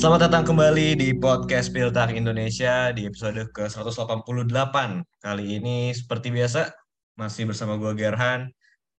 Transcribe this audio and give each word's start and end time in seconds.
Selamat 0.00 0.32
datang 0.32 0.48
kembali 0.48 0.96
di 0.96 1.12
podcast 1.12 1.76
Piltak 1.76 2.16
Indonesia 2.16 2.88
di 2.88 3.04
episode 3.04 3.52
ke-188. 3.52 5.04
Kali 5.20 5.60
ini 5.60 5.92
seperti 5.92 6.32
biasa 6.32 6.72
masih 7.20 7.52
bersama 7.52 7.76
gue 7.76 7.92
Gerhan 7.92 8.48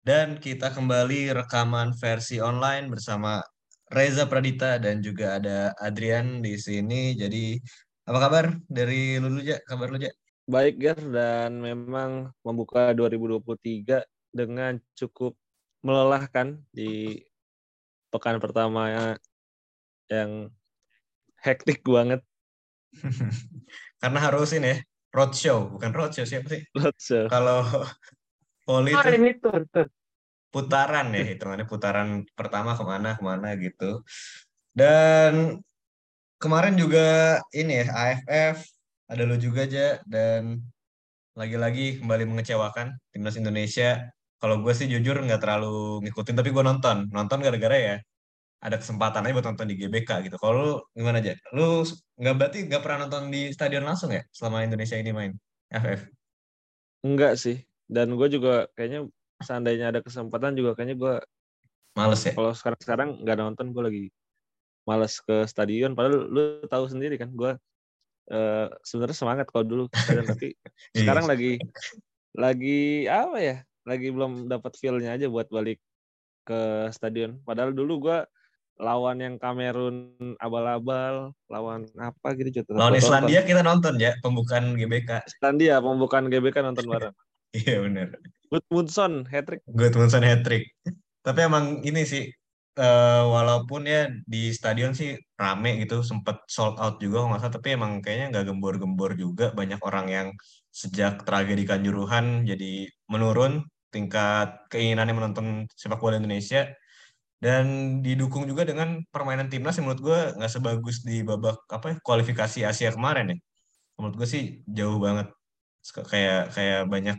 dan 0.05 0.37
kita 0.37 0.69
kembali 0.69 1.33
rekaman 1.33 1.97
versi 1.97 2.37
online 2.37 2.93
bersama 2.93 3.41
Reza 3.89 4.29
Pradita 4.29 4.77
dan 4.77 5.01
juga 5.01 5.41
ada 5.41 5.73
Adrian 5.81 6.37
di 6.45 6.53
sini. 6.53 7.17
Jadi 7.17 7.57
apa 8.05 8.21
kabar 8.21 8.45
dari 8.69 9.17
lu 9.17 9.41
dulu, 9.41 9.57
Kabar 9.65 9.89
lu? 9.89 9.97
Baik, 10.45 10.77
Ger, 10.77 11.01
dan 11.01 11.65
memang 11.65 12.29
membuka 12.45 12.93
2023 12.93 14.05
dengan 14.29 14.77
cukup 14.93 15.33
melelahkan 15.81 16.61
di 16.69 17.17
pekan 18.13 18.37
pertama 18.37 19.17
yang 20.05 20.53
hektik 21.41 21.81
banget. 21.85 22.21
Karena 24.01 24.19
harus 24.21 24.53
ini 24.57 24.73
ya, 24.73 24.77
roadshow, 25.13 25.77
bukan 25.77 25.91
roadshow 25.93 26.25
siapa 26.25 26.47
sih? 26.49 26.61
Roadshow. 26.73 27.25
Kalau 27.29 27.65
poli 28.65 28.93
Oh, 28.93 29.01
itu 29.01 29.09
ini 29.17 29.31
tur, 29.41 29.65
tur. 29.73 29.87
putaran 30.51 31.09
ya, 31.15 31.23
hitungannya 31.25 31.65
putaran 31.65 32.27
pertama 32.35 32.75
ke 32.77 32.83
mana 32.85 33.09
ke 33.17 33.23
mana 33.23 33.55
gitu. 33.57 34.03
Dan 34.75 35.59
kemarin 36.37 36.75
juga 36.75 37.39
ini 37.55 37.83
ya 37.83 37.85
AFF 37.91 38.57
ada 39.11 39.23
lu 39.27 39.35
juga 39.35 39.67
aja 39.67 39.99
dan 40.07 40.63
lagi-lagi 41.35 41.99
kembali 42.03 42.23
mengecewakan 42.27 42.95
timnas 43.11 43.39
Indonesia. 43.39 44.11
Kalau 44.41 44.59
gue 44.59 44.73
sih 44.73 44.89
jujur 44.89 45.21
nggak 45.21 45.39
terlalu 45.39 46.01
ngikutin 46.03 46.35
tapi 46.35 46.49
gue 46.49 46.63
nonton, 46.65 47.07
nonton 47.13 47.39
gara-gara 47.45 47.77
ya 47.77 47.95
ada 48.61 48.77
kesempatan 48.77 49.25
aja 49.25 49.33
buat 49.33 49.47
nonton 49.49 49.67
di 49.73 49.75
GBK 49.75 50.29
gitu. 50.29 50.37
Kalau 50.37 50.53
lu 50.53 50.71
gimana 50.93 51.17
aja? 51.17 51.33
Lu 51.57 51.81
nggak 52.21 52.35
berarti 52.37 52.59
nggak 52.69 52.81
pernah 52.85 53.09
nonton 53.09 53.33
di 53.33 53.49
stadion 53.49 53.81
langsung 53.81 54.13
ya 54.13 54.21
selama 54.29 54.61
Indonesia 54.61 54.95
ini 55.01 55.09
main 55.09 55.33
AFF? 55.73 56.05
Enggak 57.01 57.41
sih. 57.41 57.65
Dan 57.89 58.13
gue 58.13 58.27
juga 58.29 58.69
kayaknya 58.77 59.09
seandainya 59.41 59.89
ada 59.89 60.05
kesempatan 60.05 60.53
juga 60.53 60.77
kayaknya 60.77 60.97
gue 61.01 61.15
Males 61.91 62.23
ya? 62.23 62.31
kalau 62.37 62.53
sekarang-sekarang 62.55 63.09
nggak 63.25 63.37
nonton 63.41 63.73
gue 63.73 63.83
lagi 63.83 64.05
males 64.85 65.17
ke 65.25 65.49
stadion. 65.49 65.97
Padahal 65.97 66.29
lu 66.29 66.43
tahu 66.69 66.85
sendiri 66.85 67.17
kan 67.17 67.33
gue 67.33 67.57
eh, 68.29 68.67
sebenarnya 68.85 69.17
semangat 69.17 69.45
kalau 69.49 69.65
dulu 69.65 69.83
stadion 69.89 70.29
tapi 70.29 70.53
Iya. 70.95 71.01
sekarang 71.01 71.25
lagi 71.25 71.57
lagi 72.37 73.09
apa 73.09 73.37
ya? 73.41 73.57
Lagi 73.89 74.07
belum 74.13 74.45
dapat 74.45 74.77
feel-nya 74.77 75.17
aja 75.17 75.25
buat 75.25 75.49
balik 75.49 75.81
ke 76.45 76.93
stadion. 76.93 77.41
Padahal 77.41 77.73
dulu 77.73 78.05
gue 78.05 78.17
lawan 78.81 79.21
yang 79.21 79.35
Kamerun 79.37 80.17
abal-abal, 80.41 81.37
lawan 81.45 81.85
apa 82.01 82.33
gitu 82.33 82.61
juga 82.65 82.89
Lawan. 82.89 82.97
Islandia 82.97 83.45
kita 83.45 83.61
nonton 83.61 84.01
ya 84.01 84.17
pembukaan 84.25 84.73
GBK. 84.73 85.21
Islandia 85.29 85.77
pembukaan 85.79 86.27
GBK 86.27 86.65
nonton 86.65 86.89
bareng. 86.89 87.15
Iya 87.51 87.83
bener. 87.83 88.15
Woodson 88.71 89.27
hat 89.27 89.43
trick. 89.43 89.59
Temukan 89.67 90.23
hat 90.23 90.39
trick. 90.47 90.71
Tapi 91.19 91.39
emang 91.43 91.83
ini 91.83 92.07
sih 92.07 92.31
eh, 92.79 93.23
walaupun 93.27 93.83
ya 93.83 94.07
di 94.23 94.55
stadion 94.55 94.95
sih 94.95 95.19
rame 95.35 95.83
gitu 95.83 95.99
sempet 95.99 96.39
sold 96.47 96.79
out 96.79 97.03
juga 97.03 97.27
nggak 97.27 97.43
salah 97.43 97.55
tapi 97.59 97.75
emang 97.75 97.99
kayaknya 97.99 98.31
nggak 98.31 98.55
gembor-gembor 98.55 99.19
juga 99.19 99.51
banyak 99.51 99.83
orang 99.83 100.07
yang 100.07 100.27
sejak 100.71 101.27
tragedi 101.27 101.67
Kanjuruhan 101.67 102.47
jadi 102.47 102.87
menurun 103.11 103.67
tingkat 103.91 104.71
keinginannya 104.71 105.11
menonton 105.11 105.67
sepak 105.75 105.99
bola 105.99 106.15
Indonesia 106.15 106.71
dan 107.41 107.65
didukung 108.05 108.45
juga 108.45 108.63
dengan 108.63 109.01
permainan 109.09 109.49
timnas 109.49 109.75
yang 109.75 109.89
menurut 109.89 110.03
gue 110.05 110.19
nggak 110.37 110.51
sebagus 110.53 111.01
di 111.01 111.25
babak 111.25 111.57
apa 111.67 111.85
ya, 111.91 111.95
kualifikasi 112.05 112.59
Asia 112.69 112.93
kemarin 112.93 113.33
ya 113.33 113.37
menurut 113.97 114.15
gue 114.21 114.27
sih 114.29 114.43
jauh 114.69 115.01
banget 115.01 115.33
kayak 116.05 116.53
kayak 116.53 116.85
banyak 116.85 117.17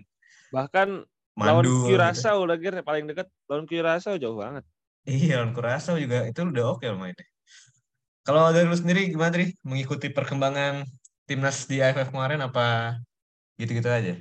Bahkan 0.52 0.88
lawan 1.40 1.64
mandul 1.64 1.88
gitu. 1.88 2.44
Lagi 2.44 2.84
paling 2.84 3.04
dekat 3.08 3.26
lawan 3.48 3.64
Curaçao 3.64 4.20
jauh 4.20 4.36
banget. 4.36 4.64
Iya, 5.08 5.40
lawan 5.40 5.56
Curaçao 5.56 5.96
juga 5.96 6.28
itu 6.28 6.40
udah 6.44 6.76
oke 6.76 6.84
loh 6.84 7.00
mainnya. 7.00 7.24
Kalau 8.22 8.54
dari 8.54 8.68
lu 8.68 8.76
sendiri 8.76 9.10
gimana, 9.10 9.34
Tri? 9.34 9.56
Mengikuti 9.66 10.12
perkembangan 10.12 10.86
timnas 11.26 11.66
di 11.66 11.82
AFF 11.82 12.14
kemarin 12.14 12.38
apa 12.44 12.94
gitu-gitu 13.58 13.88
aja? 13.88 14.14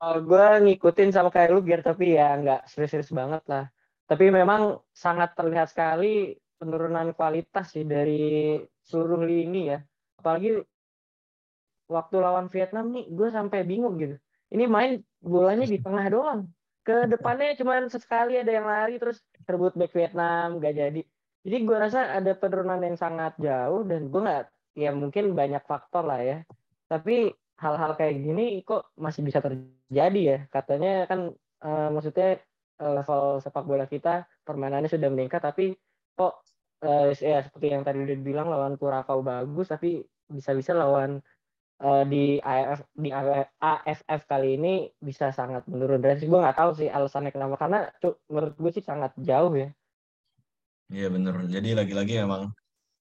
Oh, 0.00 0.16
gue 0.22 0.46
ngikutin 0.64 1.10
sama 1.12 1.28
kayak 1.28 1.52
lu, 1.52 1.60
Ger, 1.66 1.84
tapi 1.84 2.16
ya 2.16 2.38
nggak 2.38 2.64
serius-serius 2.70 3.12
banget 3.12 3.42
lah. 3.44 3.73
Tapi 4.04 4.28
memang 4.28 4.80
sangat 4.92 5.32
terlihat 5.32 5.72
sekali 5.72 6.36
penurunan 6.60 7.12
kualitas 7.16 7.72
sih 7.72 7.84
dari 7.88 8.60
seluruh 8.84 9.24
lini 9.24 9.72
ya. 9.72 9.78
Apalagi 10.20 10.60
waktu 11.88 12.16
lawan 12.20 12.48
Vietnam 12.52 12.92
nih, 12.92 13.08
gue 13.08 13.28
sampai 13.32 13.64
bingung 13.64 13.96
gitu. 13.96 14.16
Ini 14.52 14.64
main 14.68 15.00
bolanya 15.20 15.64
di 15.64 15.80
tengah 15.80 16.04
doang. 16.12 16.40
Ke 16.84 17.08
depannya 17.08 17.56
cuma 17.56 17.80
sesekali 17.88 18.36
ada 18.36 18.52
yang 18.52 18.68
lari 18.68 19.00
terus 19.00 19.24
rebut 19.48 19.72
back 19.72 19.92
Vietnam, 19.96 20.60
gak 20.60 20.76
jadi. 20.76 21.00
Jadi 21.44 21.56
gue 21.64 21.76
rasa 21.76 22.12
ada 22.12 22.32
penurunan 22.36 22.80
yang 22.80 22.96
sangat 22.96 23.36
jauh 23.36 23.84
dan 23.84 24.08
gue 24.08 24.20
nggak, 24.20 24.44
ya 24.80 24.90
mungkin 24.96 25.36
banyak 25.36 25.60
faktor 25.68 26.04
lah 26.08 26.20
ya. 26.24 26.38
Tapi 26.88 27.32
hal-hal 27.60 27.92
kayak 27.96 28.16
gini 28.20 28.60
kok 28.66 28.92
masih 28.98 29.22
bisa 29.22 29.38
terjadi 29.38 30.20
ya 30.20 30.38
katanya 30.50 31.06
kan 31.06 31.20
eh, 31.62 31.88
maksudnya 31.94 32.42
level 32.80 33.38
sepak 33.38 33.64
bola 33.66 33.86
kita 33.86 34.26
permainannya 34.42 34.90
sudah 34.90 35.08
meningkat 35.10 35.42
tapi 35.42 35.74
kok 36.14 36.42
eh, 36.82 37.14
ya 37.14 37.42
seperti 37.42 37.66
yang 37.70 37.82
tadi 37.86 38.02
udah 38.02 38.18
bilang 38.20 38.46
lawan 38.50 38.74
Kurakau 38.74 39.22
bagus 39.22 39.70
tapi 39.70 40.02
bisa-bisa 40.26 40.74
lawan 40.74 41.22
eh, 41.82 42.04
di 42.08 42.24
AFF 42.42 42.80
di 42.94 43.10
AFF 43.10 44.20
kali 44.26 44.58
ini 44.58 44.74
bisa 44.98 45.30
sangat 45.30 45.66
menurun. 45.70 46.02
Dan 46.02 46.18
gue 46.18 46.38
nggak 46.42 46.58
tahu 46.58 46.70
sih 46.78 46.88
alasannya 46.90 47.30
kenapa 47.30 47.56
karena 47.60 47.78
menurut 48.30 48.54
gue 48.58 48.70
sih 48.74 48.84
sangat 48.84 49.14
jauh 49.18 49.54
ya. 49.54 49.68
Iya 50.92 51.08
bener. 51.10 51.34
Jadi 51.48 51.74
lagi-lagi 51.74 52.22
memang 52.22 52.52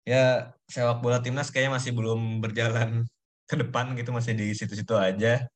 ya 0.03 0.51
sepak 0.67 0.99
bola 0.99 1.23
timnas 1.23 1.47
kayaknya 1.47 1.79
masih 1.79 1.91
belum 1.95 2.43
berjalan 2.43 3.07
ke 3.47 3.55
depan 3.59 3.95
gitu 3.95 4.11
masih 4.11 4.35
di 4.35 4.51
situ-situ 4.55 4.95
aja 4.95 5.47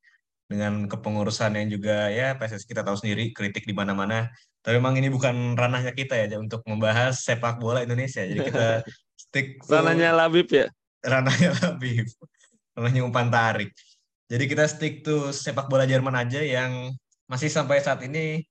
dengan 0.48 0.88
kepengurusan 0.88 1.60
yang 1.60 1.68
juga 1.68 2.08
ya 2.08 2.40
PSSI 2.40 2.66
kita 2.72 2.82
tahu 2.82 2.96
sendiri 2.96 3.36
kritik 3.36 3.68
di 3.68 3.76
mana-mana. 3.76 4.32
Tapi 4.64 4.80
memang 4.80 4.96
ini 4.96 5.12
bukan 5.12 5.56
ranahnya 5.60 5.92
kita 5.92 6.16
ya 6.16 6.28
untuk 6.40 6.64
membahas 6.64 7.20
sepak 7.24 7.60
bola 7.60 7.84
Indonesia. 7.84 8.24
Jadi 8.24 8.40
kita 8.48 8.68
stick 9.28 9.60
to- 9.64 9.76
Rananya 9.76 10.16
Labib 10.16 10.48
ya. 10.48 10.68
ranahnya 11.04 11.52
lebih 11.72 12.08
ranahnya 12.76 13.02
umpan 13.04 13.28
tarik. 13.28 13.70
Jadi 14.28 14.44
kita 14.48 14.68
stick 14.68 15.04
to 15.04 15.32
sepak 15.32 15.68
bola 15.72 15.88
Jerman 15.88 16.16
aja 16.16 16.40
yang 16.44 16.92
masih 17.28 17.48
sampai 17.48 17.80
saat 17.80 18.04
ini 18.04 18.44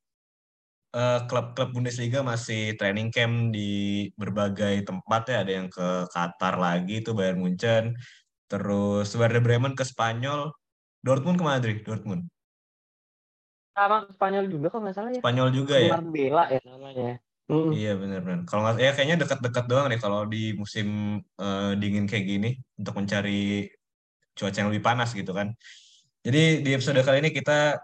eh, 0.97 1.21
klub-klub 1.29 1.73
Bundesliga 1.73 2.21
masih 2.25 2.77
training 2.81 3.09
camp 3.13 3.53
di 3.53 4.09
berbagai 4.17 4.85
tempat 4.85 5.33
ya. 5.33 5.37
Ada 5.45 5.53
yang 5.53 5.69
ke 5.73 6.09
Qatar 6.13 6.57
lagi 6.57 7.05
itu 7.05 7.13
Bayern 7.13 7.41
Munchen, 7.41 7.93
terus 8.49 9.13
Werder 9.17 9.45
Bremen 9.45 9.77
ke 9.77 9.85
Spanyol, 9.85 10.49
Dortmund 11.07 11.39
ke 11.39 11.45
Madrid, 11.47 11.79
Dortmund. 11.87 12.27
sama 13.77 14.09
Spanyol 14.09 14.49
juga 14.49 14.73
kok 14.73 14.81
nggak 14.81 14.97
salah 14.97 15.11
ya 15.13 15.21
Spanyol 15.21 15.49
juga 15.53 15.75
ya. 15.77 15.93
Marbella 15.95 16.45
ya 16.49 16.61
namanya 16.65 17.21
Mm. 17.47 17.71
Iya 17.79 17.93
benar-benar. 17.95 18.43
Kalau 18.43 18.61
nggak, 18.67 18.77
ya 18.83 18.91
kayaknya 18.91 19.17
dekat-dekat 19.23 19.65
doang 19.71 19.87
deh 19.87 20.01
kalau 20.03 20.27
di 20.27 20.51
musim 20.59 21.19
eh, 21.39 21.73
dingin 21.79 22.11
kayak 22.11 22.27
gini 22.27 22.51
untuk 22.75 22.99
mencari 22.99 23.71
cuaca 24.35 24.59
yang 24.59 24.71
lebih 24.75 24.83
panas 24.83 25.15
gitu 25.15 25.31
kan. 25.31 25.55
Jadi 26.27 26.67
di 26.67 26.71
episode 26.75 26.99
kali 27.07 27.23
ini 27.23 27.31
kita 27.31 27.79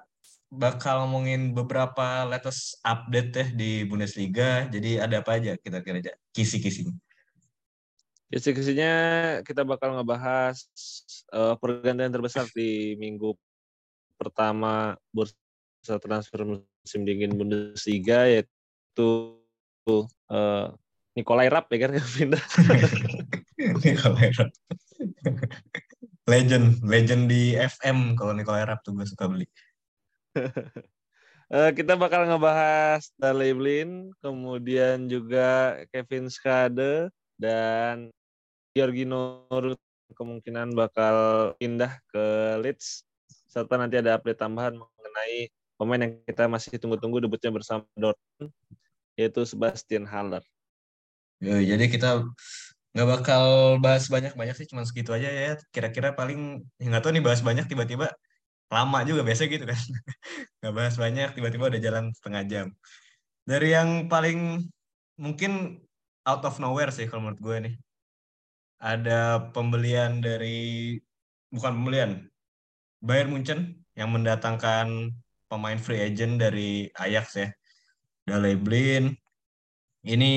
bakal 0.50 1.06
ngomongin 1.06 1.54
beberapa 1.54 2.26
latest 2.26 2.82
update 2.82 3.30
ya 3.38 3.46
di 3.54 3.86
Bundesliga. 3.86 4.66
Jadi 4.66 4.98
ada 4.98 5.22
apa 5.22 5.38
aja 5.38 5.54
kita 5.54 5.78
kira 5.78 6.02
aja 6.02 6.12
kisi-kisi. 6.34 6.90
Kisi-kisinya 8.32 8.94
kita 9.44 9.60
bakal 9.60 9.92
ngebahas 9.92 10.56
eh, 11.36 11.54
pergantian 11.60 12.08
terbesar 12.08 12.48
di 12.56 12.96
minggu 12.96 13.36
pertama 14.16 14.96
bursa 15.12 16.00
transfer 16.00 16.40
musim 16.48 17.04
dingin 17.04 17.36
Bundesliga 17.36 18.24
yaitu 18.32 19.36
eh, 20.32 20.66
Nikolai 21.12 21.52
Rapp 21.52 21.68
ya 21.68 21.78
kan 21.84 21.92
yang 21.92 22.08
pindah. 22.16 22.44
Nikolai 23.84 24.32
Rapp. 24.32 24.52
legend, 26.24 26.80
legend 26.88 27.28
di 27.28 27.52
FM 27.52 28.16
kalau 28.16 28.32
Nikolai 28.32 28.64
Rapp 28.64 28.80
tuh 28.80 28.96
gue 28.96 29.04
suka 29.04 29.28
beli. 29.28 29.44
Eh, 31.52 31.68
kita 31.76 32.00
bakal 32.00 32.24
ngebahas 32.24 33.12
Dale 33.20 33.52
Blin, 33.52 34.08
kemudian 34.24 35.04
juga 35.04 35.76
Kevin 35.92 36.32
Skade 36.32 37.12
dan 37.36 38.08
Georgino 38.72 39.48
Rut 39.48 39.80
kemungkinan 40.12 40.76
bakal 40.76 41.16
pindah 41.56 42.00
ke 42.12 42.24
Leeds 42.60 43.04
serta 43.48 43.76
nanti 43.76 44.00
ada 44.00 44.16
update 44.16 44.40
tambahan 44.40 44.76
mengenai 44.76 45.52
pemain 45.76 46.00
yang 46.04 46.12
kita 46.24 46.48
masih 46.48 46.76
tunggu-tunggu 46.80 47.24
debutnya 47.24 47.52
bersama 47.52 47.84
Dortmund 47.96 48.52
yaitu 49.16 49.44
Sebastian 49.44 50.08
Haller. 50.08 50.40
Ya, 51.42 51.58
jadi 51.58 51.84
kita 51.90 52.24
nggak 52.92 53.08
bakal 53.08 53.44
bahas 53.82 54.06
banyak-banyak 54.08 54.54
sih, 54.56 54.68
cuma 54.68 54.86
segitu 54.88 55.12
aja 55.12 55.28
ya. 55.28 55.58
Kira-kira 55.74 56.14
paling 56.16 56.64
ya 56.80 56.86
nggak 56.88 57.02
tahu 57.02 57.12
nih 57.12 57.24
bahas 57.24 57.42
banyak 57.44 57.66
tiba-tiba 57.68 58.14
lama 58.72 58.98
juga 59.04 59.20
biasa 59.26 59.52
gitu 59.52 59.68
kan. 59.68 59.76
Nggak 60.64 60.72
bahas 60.72 60.94
banyak 60.96 61.28
tiba-tiba 61.36 61.68
udah 61.68 61.80
jalan 61.82 62.04
setengah 62.16 62.42
jam. 62.48 62.66
Dari 63.44 63.68
yang 63.76 64.08
paling 64.08 64.64
mungkin 65.20 65.82
out 66.24 66.40
of 66.48 66.56
nowhere 66.56 66.88
sih 66.88 67.04
kalau 67.04 67.28
menurut 67.28 67.40
gue 67.44 67.56
nih. 67.68 67.74
Ada 68.82 69.54
pembelian 69.54 70.18
dari 70.18 70.98
bukan 71.54 71.72
pembelian. 71.78 72.26
Bayern 72.98 73.30
Munchen 73.30 73.86
yang 73.94 74.10
mendatangkan 74.10 75.14
pemain 75.46 75.78
free 75.78 76.02
agent 76.02 76.42
dari 76.42 76.90
Ajax 76.98 77.26
ya. 77.38 77.48
Dale 78.26 78.54
Blin, 78.58 79.10
ini 80.06 80.32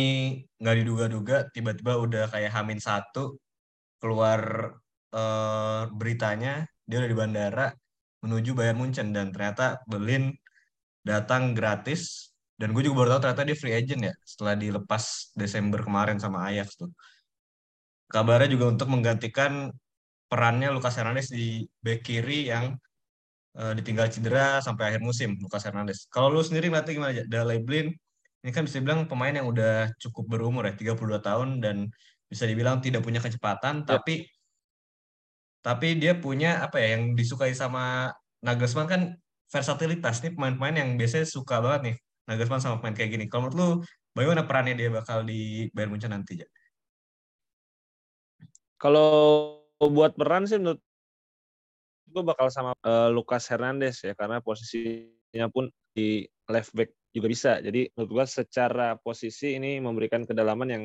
nggak 0.62 0.76
diduga-duga 0.82 1.50
tiba-tiba 1.50 1.98
udah 1.98 2.26
kayak 2.30 2.54
Hamin 2.54 2.78
satu 2.78 3.38
keluar 3.98 4.74
eh, 5.10 5.84
beritanya 5.90 6.70
dia 6.86 7.02
udah 7.02 7.10
di 7.10 7.18
bandara 7.18 7.68
menuju 8.22 8.54
Bayern 8.54 8.78
Munchen 8.78 9.10
dan 9.10 9.34
ternyata 9.34 9.82
Berlin 9.90 10.34
datang 11.02 11.54
gratis 11.58 12.34
dan 12.58 12.74
gue 12.74 12.82
juga 12.86 13.06
baru 13.06 13.10
tahu 13.18 13.22
ternyata 13.30 13.44
dia 13.46 13.58
free 13.58 13.76
agent 13.78 14.02
ya 14.10 14.14
setelah 14.26 14.54
dilepas 14.58 15.34
Desember 15.34 15.82
kemarin 15.82 16.18
sama 16.22 16.46
Ajax 16.50 16.78
tuh 16.78 16.90
kabarnya 18.16 18.48
juga 18.56 18.72
untuk 18.72 18.88
menggantikan 18.88 19.76
perannya 20.32 20.72
Lucas 20.72 20.96
Hernandez 20.96 21.28
di 21.28 21.68
bek 21.84 22.00
kiri 22.00 22.48
yang 22.48 22.72
uh, 23.60 23.74
ditinggal 23.76 24.08
cedera 24.08 24.64
sampai 24.64 24.96
akhir 24.96 25.02
musim 25.04 25.36
Lucas 25.36 25.68
Hernandez 25.68 26.08
kalau 26.08 26.32
lu 26.32 26.40
sendiri 26.40 26.72
nanti 26.72 26.96
gimana 26.96 27.12
aja 27.12 27.24
Dale 27.28 27.60
Blin 27.60 27.92
ini 28.48 28.52
kan 28.56 28.64
bisa 28.64 28.80
dibilang 28.80 29.04
pemain 29.12 29.36
yang 29.36 29.52
udah 29.52 29.92
cukup 30.00 30.32
berumur 30.32 30.64
ya 30.64 30.74
32 30.80 31.20
tahun 31.20 31.50
dan 31.60 31.92
bisa 32.32 32.48
dibilang 32.48 32.80
tidak 32.80 33.04
punya 33.04 33.20
kecepatan 33.20 33.84
ya. 33.84 34.00
tapi 34.00 34.32
tapi 35.66 35.98
dia 35.98 36.14
punya 36.16 36.62
apa 36.62 36.78
ya 36.78 36.96
yang 36.96 37.18
disukai 37.18 37.52
sama 37.52 38.14
Nagelsmann 38.46 38.86
kan 38.86 39.02
versatilitas 39.50 40.22
nih 40.22 40.38
pemain-pemain 40.38 40.78
yang 40.78 40.90
biasanya 40.94 41.26
suka 41.26 41.58
banget 41.58 41.82
nih 41.90 41.96
Nagelsmann 42.30 42.62
sama 42.62 42.78
pemain 42.78 42.94
kayak 42.94 43.18
gini. 43.18 43.26
Kalau 43.26 43.50
menurut 43.50 43.58
lu 43.58 43.70
bagaimana 44.14 44.46
perannya 44.46 44.78
dia 44.78 44.90
bakal 44.94 45.26
di 45.26 45.66
Bayern 45.74 45.90
Munchen 45.90 46.14
nanti 46.14 46.38
ya? 46.38 46.48
Kalau 48.80 49.10
buat 49.80 50.16
peran 50.16 50.48
sih 50.48 50.60
menurut 50.60 50.82
gue 52.12 52.24
bakal 52.24 52.48
sama 52.48 52.72
uh, 52.88 53.12
Lucas 53.12 53.44
Hernandez 53.52 54.00
ya 54.00 54.16
karena 54.16 54.40
posisinya 54.40 55.52
pun 55.52 55.68
di 55.92 56.24
left 56.48 56.72
back 56.72 56.92
juga 57.12 57.28
bisa. 57.28 57.52
Jadi 57.60 57.92
menurut 57.96 58.12
gue 58.12 58.26
secara 58.28 58.96
posisi 59.00 59.56
ini 59.56 59.80
memberikan 59.80 60.24
kedalaman 60.24 60.70
yang 60.72 60.84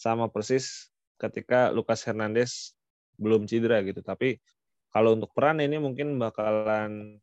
sama 0.00 0.28
persis 0.32 0.88
ketika 1.20 1.72
Lucas 1.72 2.04
Hernandez 2.04 2.76
belum 3.20 3.44
cedera 3.48 3.84
gitu. 3.84 4.00
Tapi 4.00 4.40
kalau 4.92 5.16
untuk 5.16 5.32
peran 5.32 5.60
ini 5.60 5.80
mungkin 5.80 6.20
bakalan 6.20 7.16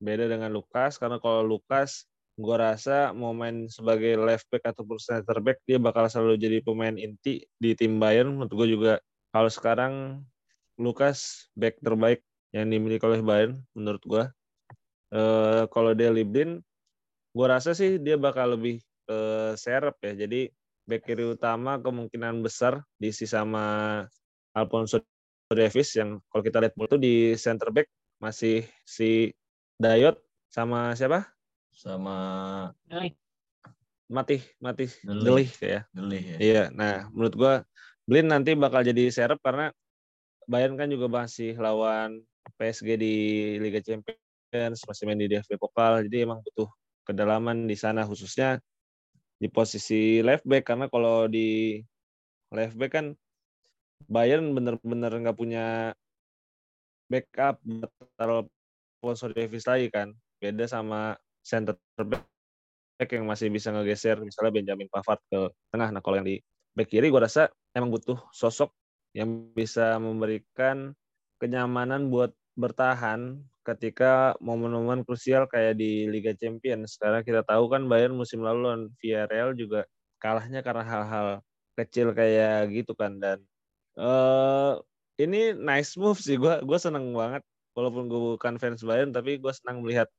beda 0.00 0.28
dengan 0.28 0.52
Lukas 0.52 0.96
karena 0.96 1.20
kalau 1.20 1.44
Lukas 1.44 2.08
gue 2.40 2.56
rasa 2.56 3.12
mau 3.12 3.36
main 3.36 3.68
sebagai 3.68 4.16
left 4.16 4.48
back 4.48 4.72
ataupun 4.72 4.96
center 4.96 5.44
back 5.44 5.60
dia 5.68 5.76
bakal 5.76 6.08
selalu 6.08 6.40
jadi 6.40 6.58
pemain 6.64 6.96
inti 6.96 7.44
di 7.60 7.76
tim 7.76 8.00
Bayern 8.00 8.32
menurut 8.32 8.52
gue 8.64 8.68
juga 8.80 8.92
kalau 9.30 9.50
sekarang 9.50 10.22
Lukas 10.80 11.50
back 11.54 11.78
terbaik 11.82 12.22
yang 12.50 12.70
dimiliki 12.70 13.02
oleh 13.06 13.22
Bayern 13.22 13.62
menurut 13.76 14.02
gue 14.02 14.24
e, 15.14 15.22
kalau 15.70 15.94
dia 15.94 16.10
Libdin 16.10 16.58
gue 17.30 17.46
rasa 17.46 17.76
sih 17.76 17.98
dia 18.02 18.18
bakal 18.18 18.58
lebih 18.58 18.82
ke 19.06 19.18
serep 19.54 19.94
ya 20.02 20.26
jadi 20.26 20.50
back 20.86 21.06
kiri 21.06 21.24
utama 21.30 21.78
kemungkinan 21.78 22.42
besar 22.42 22.82
diisi 22.98 23.28
sama 23.28 24.02
Alfonso 24.50 24.98
Davis 25.50 25.94
yang 25.98 26.18
kalau 26.30 26.42
kita 26.42 26.58
lihat 26.62 26.74
itu 26.74 26.98
di 26.98 27.14
center 27.38 27.70
back 27.74 27.86
masih 28.22 28.66
si 28.86 29.34
Dayot 29.80 30.18
sama 30.50 30.92
siapa? 30.98 31.26
Sama 31.70 32.16
Mati, 34.10 34.42
Mati 34.58 34.86
Delih 35.06 35.50
ya. 35.62 35.80
Delih 35.94 36.22
ya. 36.22 36.36
Iya, 36.38 36.62
nah 36.74 37.06
menurut 37.14 37.34
gua 37.38 37.54
Blin 38.10 38.26
nanti 38.26 38.58
bakal 38.58 38.82
jadi 38.82 39.06
serep 39.06 39.38
karena 39.38 39.70
Bayern 40.50 40.74
kan 40.74 40.90
juga 40.90 41.06
masih 41.06 41.54
lawan 41.62 42.26
PSG 42.58 42.98
di 42.98 43.14
Liga 43.62 43.78
Champions, 43.78 44.82
masih 44.82 45.06
main 45.06 45.14
di 45.14 45.30
DFB 45.30 45.54
Pokal, 45.54 46.02
jadi 46.10 46.26
emang 46.26 46.42
butuh 46.42 46.66
kedalaman 47.06 47.70
di 47.70 47.78
sana 47.78 48.02
khususnya 48.02 48.58
di 49.38 49.46
posisi 49.46 50.18
left 50.26 50.42
back 50.42 50.66
karena 50.66 50.90
kalau 50.90 51.30
di 51.30 51.78
left 52.50 52.74
back 52.74 52.98
kan 52.98 53.06
Bayern 54.10 54.58
bener-bener 54.58 55.14
nggak 55.14 55.38
punya 55.38 55.94
backup 57.06 57.62
taruh 58.18 58.42
sponsor 58.98 59.30
Davis 59.30 59.70
lagi 59.70 59.86
kan. 59.86 60.10
Beda 60.42 60.66
sama 60.66 61.14
center 61.46 61.78
back 61.94 63.06
yang 63.06 63.30
masih 63.30 63.54
bisa 63.54 63.70
ngegeser 63.70 64.18
misalnya 64.18 64.50
Benjamin 64.50 64.90
Pavard 64.90 65.22
ke 65.30 65.46
tengah. 65.70 65.94
Nah 65.94 66.02
kalau 66.02 66.18
yang 66.18 66.26
di 66.26 66.42
back 66.74 66.90
kiri 66.90 67.06
gue 67.06 67.22
rasa 67.22 67.46
emang 67.74 67.90
butuh 67.94 68.18
sosok 68.34 68.74
yang 69.14 69.50
bisa 69.54 69.98
memberikan 69.98 70.94
kenyamanan 71.42 72.12
buat 72.12 72.30
bertahan 72.54 73.40
ketika 73.64 74.34
momen-momen 74.42 75.06
krusial 75.06 75.46
kayak 75.46 75.78
di 75.78 76.06
Liga 76.06 76.34
Champions. 76.36 76.98
Sekarang 76.98 77.22
kita 77.22 77.46
tahu 77.46 77.70
kan 77.70 77.86
Bayern 77.86 78.16
musim 78.16 78.44
lalu 78.44 78.66
lawan 78.66 78.82
Villarreal 79.00 79.56
juga 79.56 79.86
kalahnya 80.20 80.60
karena 80.60 80.84
hal-hal 80.84 81.28
kecil 81.78 82.12
kayak 82.12 82.70
gitu 82.74 82.92
kan. 82.92 83.16
Dan 83.18 83.38
uh, 83.96 84.78
ini 85.16 85.56
nice 85.56 85.96
move 85.96 86.20
sih. 86.20 86.36
Gue 86.36 86.60
gue 86.60 86.78
seneng 86.78 87.12
banget. 87.14 87.42
Walaupun 87.78 88.10
gue 88.10 88.20
bukan 88.36 88.58
fans 88.58 88.82
Bayern 88.82 89.14
tapi 89.14 89.38
gue 89.38 89.52
senang 89.54 89.80
melihat 89.80 90.10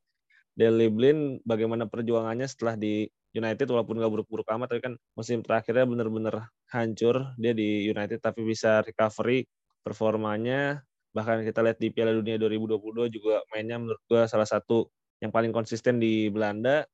Deli 0.56 0.88
Blin 0.88 1.39
bagaimana 1.44 1.88
perjuangannya 1.88 2.47
setelah 2.47 2.75
di 2.80 3.07
United 3.31 3.68
walaupun 3.72 3.95
gak 4.00 4.12
buruk-buruk 4.12 4.48
amat 4.51 4.75
tapi 4.75 4.81
kan 4.83 4.94
musim 5.16 5.39
terakhirnya 5.39 5.88
bener-bener 5.88 6.51
hancur 6.68 7.31
dia 7.39 7.56
di 7.56 7.88
United 7.88 8.19
tapi 8.19 8.44
bisa 8.44 8.83
recovery 8.83 9.48
performanya. 9.83 10.83
Bahkan 11.11 11.44
kita 11.44 11.59
lihat 11.64 11.78
di 11.80 11.92
Piala 11.92 12.16
Dunia 12.16 12.40
2022 12.40 13.11
juga 13.11 13.44
mainnya 13.52 13.80
menurut 13.80 14.00
gue 14.07 14.21
salah 14.28 14.47
satu 14.47 14.88
yang 15.19 15.31
paling 15.31 15.52
konsisten 15.52 16.00
di 16.00 16.28
Belanda. 16.31 16.88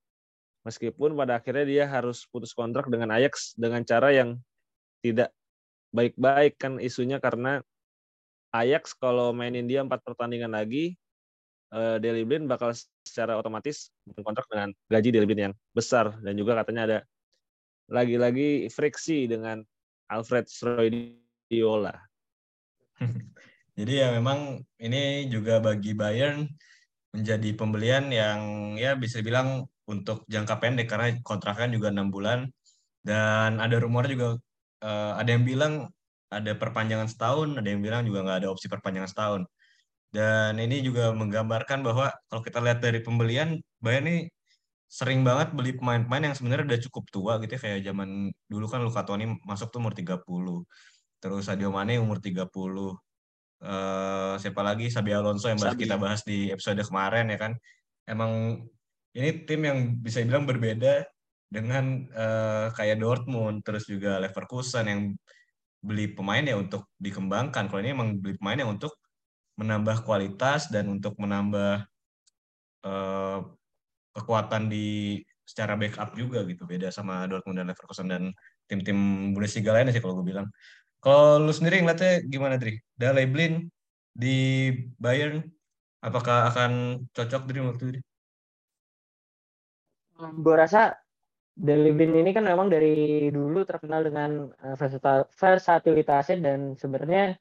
Meskipun 0.66 1.16
pada 1.16 1.40
akhirnya 1.40 1.66
dia 1.66 1.86
harus 1.88 2.28
putus 2.28 2.52
kontrak 2.52 2.92
dengan 2.92 3.14
Ajax 3.14 3.56
dengan 3.56 3.86
cara 3.88 4.12
yang 4.12 4.36
tidak 5.00 5.32
baik-baik 5.96 6.60
kan 6.60 6.82
isunya 6.82 7.24
karena 7.24 7.64
Ajax 8.52 8.98
kalau 8.98 9.32
mainin 9.32 9.70
dia 9.70 9.86
empat 9.86 10.04
pertandingan 10.04 10.52
lagi, 10.52 10.98
uh, 11.74 11.98
Deli 12.00 12.24
Blind 12.24 12.48
bakal 12.48 12.76
secara 13.04 13.36
otomatis 13.36 13.92
kontrak 14.24 14.48
dengan 14.52 14.70
gaji 14.92 15.10
Deli 15.12 15.28
Blind 15.28 15.44
yang 15.52 15.56
besar 15.76 16.16
dan 16.22 16.34
juga 16.38 16.60
katanya 16.62 16.84
ada 16.88 16.98
lagi-lagi 17.88 18.68
friksi 18.68 19.32
dengan 19.32 19.64
Alfred 20.12 20.48
Sroidiola. 20.52 21.96
Jadi 23.78 23.94
ya 23.94 24.10
memang 24.10 24.64
ini 24.82 25.30
juga 25.30 25.62
bagi 25.62 25.94
Bayern 25.94 26.50
menjadi 27.14 27.50
pembelian 27.54 28.10
yang 28.10 28.74
ya 28.76 28.98
bisa 28.98 29.22
dibilang 29.22 29.70
untuk 29.88 30.28
jangka 30.28 30.60
pendek 30.60 30.92
karena 30.92 31.16
kontraknya 31.24 31.78
juga 31.78 31.94
enam 31.94 32.12
bulan 32.12 32.52
dan 33.06 33.62
ada 33.64 33.80
rumor 33.80 34.04
juga 34.10 34.36
uh, 34.84 35.14
ada 35.16 35.30
yang 35.32 35.48
bilang 35.48 35.88
ada 36.28 36.52
perpanjangan 36.60 37.08
setahun, 37.08 37.56
ada 37.56 37.68
yang 37.72 37.80
bilang 37.80 38.04
juga 38.04 38.20
nggak 38.26 38.38
ada 38.44 38.50
opsi 38.52 38.68
perpanjangan 38.68 39.08
setahun. 39.08 39.42
Dan 40.18 40.58
ini 40.58 40.82
juga 40.82 41.14
menggambarkan 41.14 41.86
bahwa 41.86 42.10
kalau 42.26 42.42
kita 42.42 42.58
lihat 42.58 42.82
dari 42.82 43.06
pembelian, 43.06 43.62
Bayern 43.78 44.10
ini 44.10 44.20
sering 44.90 45.22
banget 45.22 45.54
beli 45.54 45.78
pemain-pemain 45.78 46.32
yang 46.32 46.36
sebenarnya 46.36 46.74
udah 46.74 46.80
cukup 46.90 47.04
tua 47.14 47.34
gitu 47.46 47.54
ya. 47.54 47.62
Kayak 47.62 47.80
zaman 47.94 48.34
dulu 48.50 48.66
kan 48.66 48.82
Luka 48.82 49.06
Toni 49.06 49.30
masuk 49.46 49.70
tuh 49.70 49.78
umur 49.78 49.94
30. 49.94 50.26
Terus 51.22 51.44
Sadio 51.46 51.70
Mane 51.70 52.02
umur 52.02 52.18
30. 52.18 52.34
Uh, 52.34 52.98
eh, 53.62 54.34
siapa 54.42 54.62
lagi 54.66 54.90
Sabi 54.90 55.14
Alonso 55.14 55.54
yang 55.54 55.62
Sabi. 55.62 55.86
kita 55.86 56.02
bahas 56.02 56.26
di 56.26 56.50
episode 56.50 56.82
kemarin 56.82 57.30
ya 57.30 57.38
kan. 57.38 57.54
Emang 58.10 58.66
ini 59.14 59.30
tim 59.46 59.62
yang 59.70 60.02
bisa 60.02 60.26
dibilang 60.26 60.50
berbeda 60.50 61.06
dengan 61.46 62.10
uh, 62.10 62.74
kayak 62.74 62.98
Dortmund 62.98 63.62
terus 63.62 63.86
juga 63.86 64.18
Leverkusen 64.18 64.86
yang 64.90 65.02
beli 65.78 66.10
pemain 66.12 66.42
ya 66.42 66.58
untuk 66.58 66.90
dikembangkan 66.98 67.70
kalau 67.70 67.80
ini 67.86 67.94
emang 67.94 68.18
beli 68.18 68.36
pemain 68.36 68.60
yang 68.66 68.74
untuk 68.76 68.98
menambah 69.58 70.06
kualitas 70.06 70.70
dan 70.70 70.88
untuk 70.88 71.18
menambah 71.18 71.84
uh, 72.86 73.40
kekuatan 74.14 74.70
di 74.70 75.20
secara 75.48 75.74
backup 75.80 76.14
juga 76.14 76.44
gitu 76.46 76.68
beda 76.68 76.94
sama 76.94 77.26
Dortmund 77.26 77.58
dan 77.58 77.68
Leverkusen 77.72 78.08
dan 78.12 78.24
tim-tim 78.68 79.32
Bundesliga 79.34 79.74
lainnya 79.74 79.96
sih 79.96 80.04
kalau 80.04 80.20
gue 80.20 80.28
bilang 80.30 80.48
kalau 81.02 81.40
lu 81.40 81.54
sendiri 81.54 81.82
ngeliatnya 81.82 82.26
gimana 82.26 82.58
Dri? 82.58 82.78
Dale 82.98 83.30
Blin 83.30 83.70
di 84.12 84.70
Bayern 84.98 85.46
apakah 86.02 86.52
akan 86.54 86.72
cocok 87.14 87.42
dari 87.48 87.60
waktu 87.64 87.84
ini? 87.96 88.00
Gue 90.18 90.56
rasa 90.58 90.98
Delibin 91.58 92.14
ini 92.14 92.38
kan 92.38 92.46
memang 92.46 92.70
dari 92.70 93.30
dulu 93.34 93.66
terkenal 93.66 94.06
dengan 94.06 94.46
uh, 94.62 94.78
versatilitasnya 95.34 96.38
dan 96.38 96.78
sebenarnya 96.78 97.34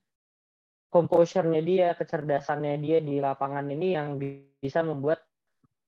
composure-nya 0.97 1.61
dia, 1.61 1.88
kecerdasannya 1.93 2.81
dia 2.81 2.99
di 3.05 3.21
lapangan 3.21 3.69
ini 3.69 3.88
yang 3.93 4.17
bisa 4.65 4.81
membuat 4.81 5.21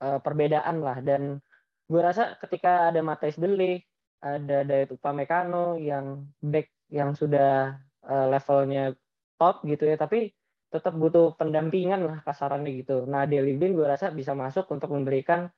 uh, 0.04 0.20
perbedaan 0.20 0.84
lah. 0.84 1.00
Dan 1.00 1.40
gue 1.88 2.00
rasa 2.04 2.36
ketika 2.44 2.92
ada 2.92 3.00
Matthijs 3.00 3.40
Delik, 3.40 3.88
ada 4.20 4.68
Dayot 4.68 5.00
Upamecano 5.00 5.80
yang 5.80 6.28
back 6.44 6.68
yang 6.92 7.16
sudah 7.16 7.80
uh, 8.04 8.26
levelnya 8.28 8.92
top 9.40 9.64
gitu 9.64 9.88
ya, 9.88 9.96
tapi 9.96 10.28
tetap 10.68 10.92
butuh 10.92 11.32
pendampingan 11.40 12.04
lah 12.04 12.18
kasarannya 12.20 12.84
gitu. 12.84 13.08
Nah, 13.08 13.24
Delibin 13.24 13.72
gue 13.72 13.88
rasa 13.88 14.12
bisa 14.12 14.36
masuk 14.36 14.68
untuk 14.68 14.92
memberikan 14.92 15.48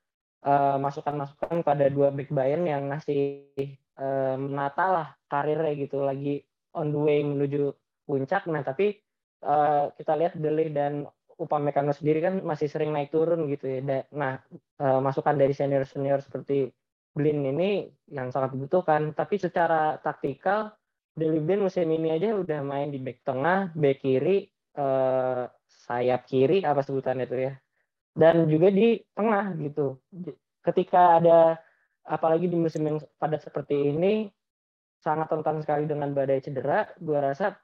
Eh, 0.40 0.76
masukan-masukan 0.80 1.60
uh, 1.60 1.64
pada 1.68 1.92
dua 1.92 2.08
back 2.08 2.32
Bayern 2.32 2.64
yang 2.64 2.88
ngasih 2.88 3.44
uh, 4.00 4.40
menata 4.40 4.84
lah 4.88 5.08
karirnya 5.28 5.76
gitu 5.76 6.00
lagi 6.00 6.40
on 6.72 6.88
the 6.88 6.96
way 6.96 7.20
menuju 7.20 7.76
puncak 8.08 8.48
nah 8.48 8.64
tapi 8.64 8.96
uh, 9.44 9.92
kita 9.96 10.12
lihat 10.16 10.32
Dele 10.36 10.72
dan 10.72 11.06
Upamecano 11.40 11.96
sendiri 11.96 12.20
kan 12.20 12.44
masih 12.44 12.68
sering 12.68 12.92
naik 12.92 13.08
turun 13.08 13.48
gitu 13.48 13.64
ya. 13.64 13.80
Nah 14.12 14.44
uh, 14.76 15.00
masukan 15.00 15.40
dari 15.40 15.56
senior 15.56 15.88
senior 15.88 16.20
seperti 16.20 16.68
Blin 17.10 17.42
ini 17.42 17.88
yang 18.12 18.28
sangat 18.28 18.54
dibutuhkan. 18.54 19.16
Tapi 19.16 19.40
secara 19.40 19.96
taktikal 20.04 20.76
Dele 21.16 21.40
Blin 21.40 21.64
musim 21.64 21.88
ini 21.88 22.12
aja 22.12 22.36
udah 22.36 22.60
main 22.60 22.92
di 22.92 23.00
back 23.00 23.24
tengah 23.24 23.72
back 23.72 24.04
kiri 24.04 24.52
uh, 24.76 25.48
sayap 25.88 26.28
kiri 26.28 26.60
apa 26.60 26.84
sebutannya 26.84 27.24
itu 27.24 27.36
ya. 27.48 27.52
Dan 28.12 28.44
juga 28.44 28.68
di 28.68 29.00
tengah 29.16 29.56
gitu. 29.64 29.96
Ketika 30.60 31.24
ada 31.24 31.56
apalagi 32.04 32.52
di 32.52 32.58
musim 32.60 32.84
yang 32.84 32.98
padat 33.16 33.48
seperti 33.48 33.96
ini 33.96 34.28
sangat 35.00 35.32
rentan 35.32 35.64
sekali 35.64 35.88
dengan 35.88 36.12
badai 36.12 36.44
cedera, 36.44 36.84
gue 37.00 37.16
rasa 37.16 37.56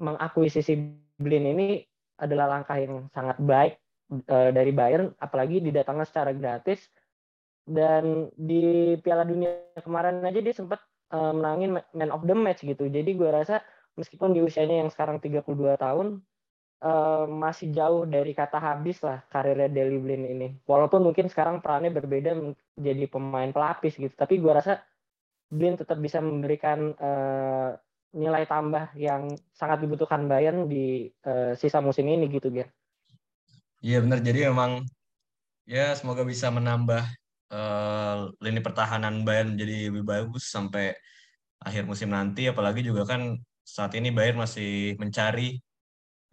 mengakuisisi 0.00 0.74
Blin 1.20 1.44
ini 1.44 1.84
adalah 2.16 2.58
langkah 2.58 2.80
yang 2.80 3.12
sangat 3.12 3.36
baik 3.40 3.76
e, 4.08 4.36
dari 4.50 4.72
Bayern, 4.72 5.12
apalagi 5.20 5.60
didatangkan 5.60 6.08
secara 6.08 6.32
gratis. 6.32 6.80
Dan 7.68 8.32
di 8.34 8.96
Piala 8.98 9.22
Dunia 9.28 9.76
kemarin 9.84 10.24
aja 10.24 10.40
dia 10.40 10.54
sempat 10.56 10.80
e, 11.12 11.16
menangin 11.16 11.76
man 11.76 12.10
of 12.10 12.24
the 12.24 12.32
match 12.32 12.64
gitu. 12.64 12.88
Jadi 12.88 13.12
gue 13.12 13.28
rasa 13.28 13.60
meskipun 14.00 14.32
di 14.32 14.40
usianya 14.40 14.80
yang 14.80 14.90
sekarang 14.90 15.20
32 15.20 15.44
tahun, 15.76 16.24
uh, 16.84 17.24
masih 17.28 17.72
jauh 17.72 18.08
dari 18.08 18.32
kata 18.32 18.56
habis 18.56 19.00
lah 19.04 19.20
karirnya 19.28 19.68
Deli 19.68 20.00
Blin 20.00 20.24
ini. 20.26 20.48
Walaupun 20.64 21.04
mungkin 21.04 21.28
sekarang 21.28 21.60
perannya 21.60 21.92
berbeda 21.92 22.32
menjadi 22.36 23.04
pemain 23.08 23.50
pelapis 23.52 23.96
gitu, 24.00 24.12
tapi 24.16 24.40
gue 24.40 24.52
rasa 24.52 24.80
Blin 25.50 25.76
tetap 25.76 25.98
bisa 25.98 26.22
memberikan 26.22 26.94
uh, 26.96 27.74
nilai 28.10 28.44
tambah 28.46 28.90
yang 28.98 29.30
sangat 29.54 29.82
dibutuhkan 29.82 30.26
Bayern 30.26 30.66
di 30.66 31.10
uh, 31.26 31.54
sisa 31.54 31.78
musim 31.78 32.06
ini 32.10 32.26
gitu, 32.26 32.50
Ger. 32.50 32.70
Iya 33.80 34.02
benar, 34.04 34.20
jadi 34.20 34.52
memang 34.52 34.84
ya 35.64 35.94
semoga 35.96 36.26
bisa 36.26 36.52
menambah 36.52 37.06
uh, 37.54 38.28
lini 38.42 38.60
pertahanan 38.60 39.22
Bayern 39.24 39.54
menjadi 39.56 39.88
lebih 39.88 40.04
bagus 40.04 40.50
sampai 40.50 40.92
akhir 41.60 41.84
musim 41.84 42.10
nanti, 42.12 42.48
apalagi 42.48 42.84
juga 42.84 43.04
kan 43.04 43.36
saat 43.60 43.94
ini 43.94 44.10
Bayern 44.10 44.42
masih 44.42 44.98
mencari 44.98 45.60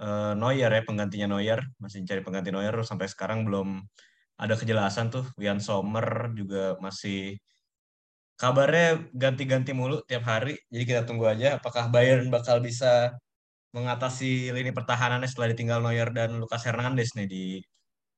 uh, 0.02 0.34
Neuer 0.34 0.72
ya 0.74 0.82
penggantinya 0.82 1.30
Neuer. 1.30 1.62
Masih 1.78 2.02
cari 2.02 2.26
pengganti 2.26 2.50
Neuer. 2.50 2.74
Sampai 2.82 3.06
sekarang 3.06 3.46
belum 3.46 3.86
ada 4.42 4.54
kejelasan 4.58 5.14
tuh. 5.14 5.26
Wian 5.38 5.62
Sommer 5.62 6.34
juga 6.34 6.82
masih 6.82 7.38
kabarnya 8.38 9.10
ganti-ganti 9.12 9.74
mulu 9.74 10.06
tiap 10.06 10.24
hari 10.30 10.56
jadi 10.70 10.84
kita 10.86 11.02
tunggu 11.10 11.26
aja 11.26 11.58
apakah 11.58 11.90
Bayern 11.90 12.30
bakal 12.30 12.62
bisa 12.62 13.18
mengatasi 13.76 14.54
lini 14.56 14.72
pertahanannya 14.72 15.28
setelah 15.28 15.54
ditinggal 15.54 15.80
Neuer 15.84 16.10
dan 16.14 16.38
Lucas 16.42 16.64
Hernandez 16.66 17.14
nih 17.18 17.28
di 17.28 17.44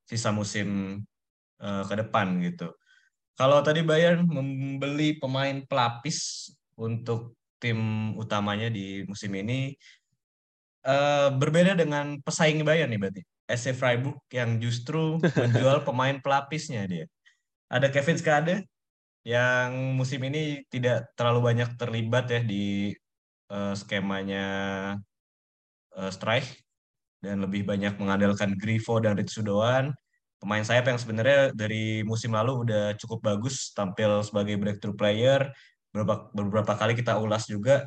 sisa 0.05 0.31
musim 0.31 0.99
uh, 1.61 1.83
ke 1.85 1.95
depan 1.99 2.39
gitu. 2.41 2.73
Kalau 3.35 3.63
tadi 3.63 3.83
Bayern 3.83 4.27
membeli 4.27 5.15
pemain 5.15 5.63
pelapis 5.67 6.49
untuk 6.75 7.35
tim 7.59 8.11
utamanya 8.15 8.67
di 8.71 9.03
musim 9.07 9.31
ini, 9.35 9.75
uh, 10.88 11.31
berbeda 11.35 11.75
dengan 11.75 12.19
pesaing 12.23 12.63
Bayern 12.63 12.91
nih 12.91 12.99
berarti. 12.99 13.21
SC 13.49 13.73
Freiburg 13.73 14.21
yang 14.29 14.61
justru 14.61 15.17
menjual 15.41 15.83
pemain 15.83 16.19
pelapisnya 16.21 16.85
dia. 16.85 17.05
Ada 17.69 17.89
Kevin 17.93 18.17
Skade 18.17 18.55
yang 19.29 19.93
musim 19.93 20.25
ini 20.25 20.65
tidak 20.74 21.13
terlalu 21.13 21.53
banyak 21.53 21.69
terlibat 21.77 22.25
ya 22.33 22.41
di 22.41 22.89
uh, 23.53 23.77
skemanya 23.77 24.45
uh, 25.93 26.09
Strike 26.09 26.50
dan 27.21 27.45
lebih 27.45 27.62
banyak 27.62 27.93
mengandalkan 28.01 28.57
Grifo 28.57 28.98
dan 28.98 29.13
Ritsu 29.13 29.45
Doan. 29.45 29.93
Pemain 30.39 30.63
sayap 30.63 30.88
yang 30.89 30.98
sebenarnya 30.98 31.51
dari 31.53 32.01
musim 32.07 32.31
lalu 32.33 32.63
udah 32.65 32.95
cukup 32.95 33.19
bagus 33.21 33.75
tampil 33.75 34.24
sebagai 34.25 34.55
breakthrough 34.55 34.98
player. 34.98 35.51
Beberapa, 35.91 36.31
beberapa 36.31 36.74
kali 36.79 36.95
kita 36.95 37.19
ulas 37.19 37.45
juga. 37.45 37.86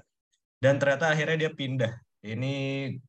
Dan 0.63 0.79
ternyata 0.79 1.11
akhirnya 1.11 1.49
dia 1.49 1.51
pindah 1.51 1.91
ini 2.23 2.55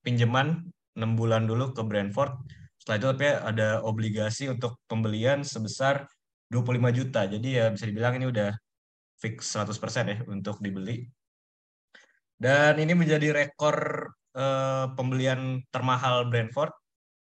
pinjaman 0.01 0.73
6 0.97 1.19
bulan 1.19 1.45
dulu 1.45 1.75
ke 1.75 1.85
Brentford. 1.85 2.33
Setelah 2.81 2.97
itu 2.97 3.07
tapi 3.13 3.27
ada 3.29 3.69
obligasi 3.85 4.49
untuk 4.49 4.79
pembelian 4.89 5.45
sebesar 5.45 6.07
25 6.51 6.97
juta. 6.97 7.21
Jadi 7.27 7.47
ya 7.59 7.71
bisa 7.71 7.85
dibilang 7.87 8.17
ini 8.19 8.27
udah 8.29 8.51
fix 9.19 9.55
100% 9.55 10.11
ya 10.11 10.17
untuk 10.27 10.59
dibeli. 10.59 11.07
Dan 12.35 12.81
ini 12.81 12.91
menjadi 12.97 13.31
rekor 13.31 14.09
eh, 14.35 14.85
pembelian 14.97 15.63
termahal 15.71 16.27
Brentford 16.27 16.73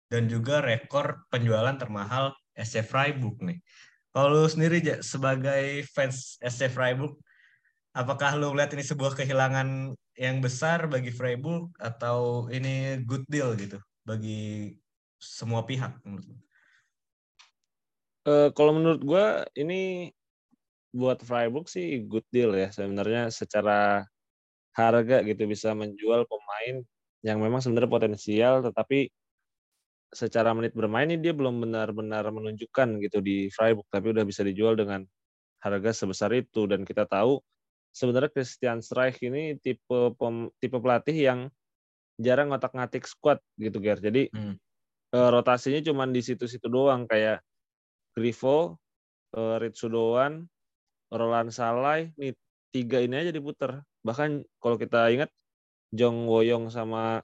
dan 0.09 0.31
juga 0.31 0.65
rekor 0.65 1.27
penjualan 1.29 1.75
termahal 1.77 2.33
SC 2.55 2.87
Freiburg 2.87 3.37
nih. 3.43 3.59
Kalau 4.15 4.31
lu 4.31 4.47
sendiri 4.47 4.79
ya, 4.79 5.03
sebagai 5.03 5.83
fans 5.91 6.39
SC 6.39 6.71
Freiburg, 6.71 7.19
apakah 7.91 8.39
lu 8.39 8.55
melihat 8.55 8.79
ini 8.79 8.87
sebuah 8.87 9.19
kehilangan 9.19 9.91
yang 10.15 10.39
besar 10.39 10.87
bagi 10.87 11.11
Freiburg 11.11 11.75
atau 11.83 12.47
ini 12.47 13.03
good 13.03 13.27
deal 13.27 13.59
gitu 13.59 13.83
bagi 14.07 14.75
semua 15.19 15.67
pihak 15.67 15.99
menurut 16.07 16.27
Uh, 18.25 18.49
kalau 18.57 18.73
menurut 18.73 19.05
gue 19.05 19.27
ini 19.61 20.09
buat 20.97 21.21
Freiburg 21.21 21.69
sih 21.69 22.09
good 22.09 22.25
deal 22.33 22.57
ya 22.57 22.73
sebenarnya 22.73 23.29
secara 23.29 24.09
harga 24.73 25.21
gitu 25.27 25.45
bisa 25.45 25.77
menjual 25.77 26.25
pemain 26.25 26.81
yang 27.21 27.39
memang 27.43 27.61
sebenarnya 27.61 27.91
potensial 27.91 28.55
tetapi 28.65 29.13
secara 30.15 30.55
menit 30.55 30.73
bermain 30.73 31.11
ini 31.11 31.21
dia 31.21 31.35
belum 31.35 31.69
benar-benar 31.69 32.31
menunjukkan 32.31 33.03
gitu 33.03 33.19
di 33.21 33.51
Freiburg 33.51 33.85
tapi 33.91 34.15
udah 34.15 34.25
bisa 34.25 34.47
dijual 34.47 34.79
dengan 34.79 35.03
harga 35.61 35.91
sebesar 35.93 36.31
itu 36.33 36.71
dan 36.71 36.87
kita 36.87 37.05
tahu 37.05 37.43
sebenarnya 37.95 38.31
Christian 38.35 38.83
Streich 38.83 39.23
ini 39.23 39.57
tipe 39.63 40.15
pem, 40.19 40.51
tipe 40.59 40.77
pelatih 40.77 41.15
yang 41.15 41.41
jarang 42.19 42.51
ngotak-ngatik 42.51 43.07
squad 43.07 43.39
gitu 43.59 43.79
Ger. 43.79 44.03
Jadi 44.03 44.29
hmm. 44.35 44.55
uh, 45.15 45.29
rotasinya 45.31 45.81
cuma 45.87 46.05
di 46.11 46.21
situ-situ 46.21 46.67
doang 46.67 47.07
kayak 47.07 47.43
Grifo, 48.15 48.79
uh, 49.35 49.57
Ritsudoan, 49.59 50.47
Roland 51.11 51.51
Salai, 51.51 52.15
nih 52.15 52.35
tiga 52.71 53.03
ini 53.03 53.27
aja 53.27 53.31
diputer. 53.35 53.83
Bahkan 54.07 54.47
kalau 54.63 54.77
kita 54.79 55.11
ingat 55.11 55.31
Jong 55.95 56.27
Woyong 56.27 56.71
sama 56.71 57.23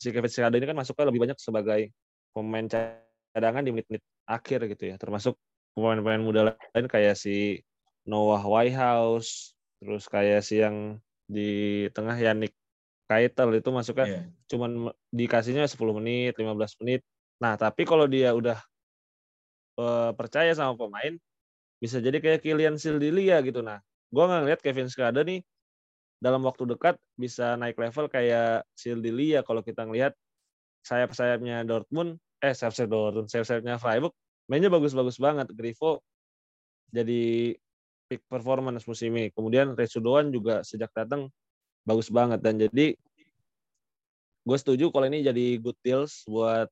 si 0.00 0.12
Kevin 0.12 0.28
Sekada 0.32 0.56
ini 0.60 0.68
kan 0.68 0.76
masuknya 0.76 1.08
lebih 1.08 1.24
banyak 1.24 1.38
sebagai 1.40 1.92
pemain 2.36 2.68
cadangan 2.68 3.64
di 3.64 3.70
menit-menit 3.72 4.04
akhir 4.28 4.68
gitu 4.68 4.92
ya. 4.92 4.96
Termasuk 5.00 5.36
pemain-pemain 5.72 6.20
muda 6.20 6.40
lain 6.52 6.86
kayak 6.88 7.16
si 7.16 7.64
Noah 8.04 8.44
Whitehouse, 8.44 9.56
terus 9.80 10.04
kayak 10.08 10.44
si 10.44 10.60
yang 10.60 11.00
di 11.24 11.84
tengah 11.96 12.16
Yannick 12.20 12.52
Kaitel 13.04 13.60
itu 13.60 13.68
masuknya 13.68 14.06
yeah. 14.08 14.24
cuman 14.48 14.92
dikasihnya 15.12 15.68
10 15.68 15.76
menit, 16.00 16.36
15 16.36 16.80
menit. 16.84 17.00
Nah, 17.40 17.56
tapi 17.60 17.84
kalau 17.84 18.08
dia 18.08 18.32
udah 18.32 18.60
percaya 20.14 20.54
sama 20.54 20.78
pemain, 20.78 21.14
bisa 21.82 21.98
jadi 21.98 22.16
kayak 22.22 22.40
Kylian 22.40 22.76
Sildilia 22.78 23.42
gitu. 23.42 23.60
Nah, 23.60 23.82
gue 24.08 24.22
nggak 24.24 24.40
ngeliat 24.46 24.60
Kevin 24.62 24.88
Skada 24.88 25.26
nih 25.26 25.42
dalam 26.22 26.40
waktu 26.46 26.64
dekat 26.64 26.96
bisa 27.18 27.58
naik 27.58 27.76
level 27.76 28.08
kayak 28.08 28.64
Sildilia 28.72 29.44
kalau 29.44 29.60
kita 29.60 29.84
ngelihat 29.84 30.16
sayap-sayapnya 30.86 31.66
Dortmund, 31.68 32.16
eh 32.40 32.54
sayap-sayap 32.54 32.88
Dortmund, 32.88 33.28
sayap-sayapnya 33.28 33.76
Freiburg 33.76 34.14
mainnya 34.48 34.68
bagus-bagus 34.68 35.16
banget. 35.16 35.50
Grifo 35.52 36.00
jadi 36.92 37.56
peak 38.06 38.22
performance 38.28 38.84
musim 38.84 39.10
ini. 39.16 39.32
Kemudian 39.32 39.74
Resudoan 39.74 40.30
juga 40.30 40.60
sejak 40.62 40.92
datang 40.92 41.32
bagus 41.84 42.08
banget 42.08 42.40
dan 42.40 42.56
jadi 42.56 42.96
gue 44.44 44.58
setuju 44.60 44.92
kalau 44.92 45.08
ini 45.08 45.24
jadi 45.24 45.56
good 45.60 45.76
deals 45.80 46.24
buat 46.28 46.68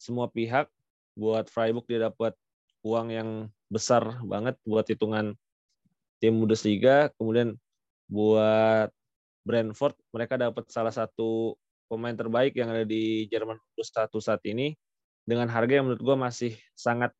semua 0.00 0.28
pihak. 0.32 0.68
Buat 1.14 1.50
Freiburg 1.50 1.86
dia 1.86 2.10
dapat 2.10 2.34
uang 2.84 3.08
yang 3.10 3.28
besar 3.70 4.20
banget 4.26 4.58
buat 4.66 4.84
hitungan 4.86 5.34
tim 6.20 6.36
Bundesliga. 6.38 7.10
Kemudian 7.16 7.56
buat 8.10 8.90
Brentford 9.44 9.96
mereka 10.12 10.40
dapat 10.40 10.68
salah 10.68 10.92
satu 10.92 11.54
pemain 11.88 12.16
terbaik 12.16 12.56
yang 12.56 12.72
ada 12.72 12.82
di 12.82 13.28
Jerman 13.28 13.60
satu 13.76 14.18
saat 14.18 14.40
ini 14.48 14.72
dengan 15.24 15.48
harga 15.48 15.80
yang 15.80 15.88
menurut 15.88 16.02
gue 16.04 16.16
masih 16.16 16.52
sangat 16.76 17.12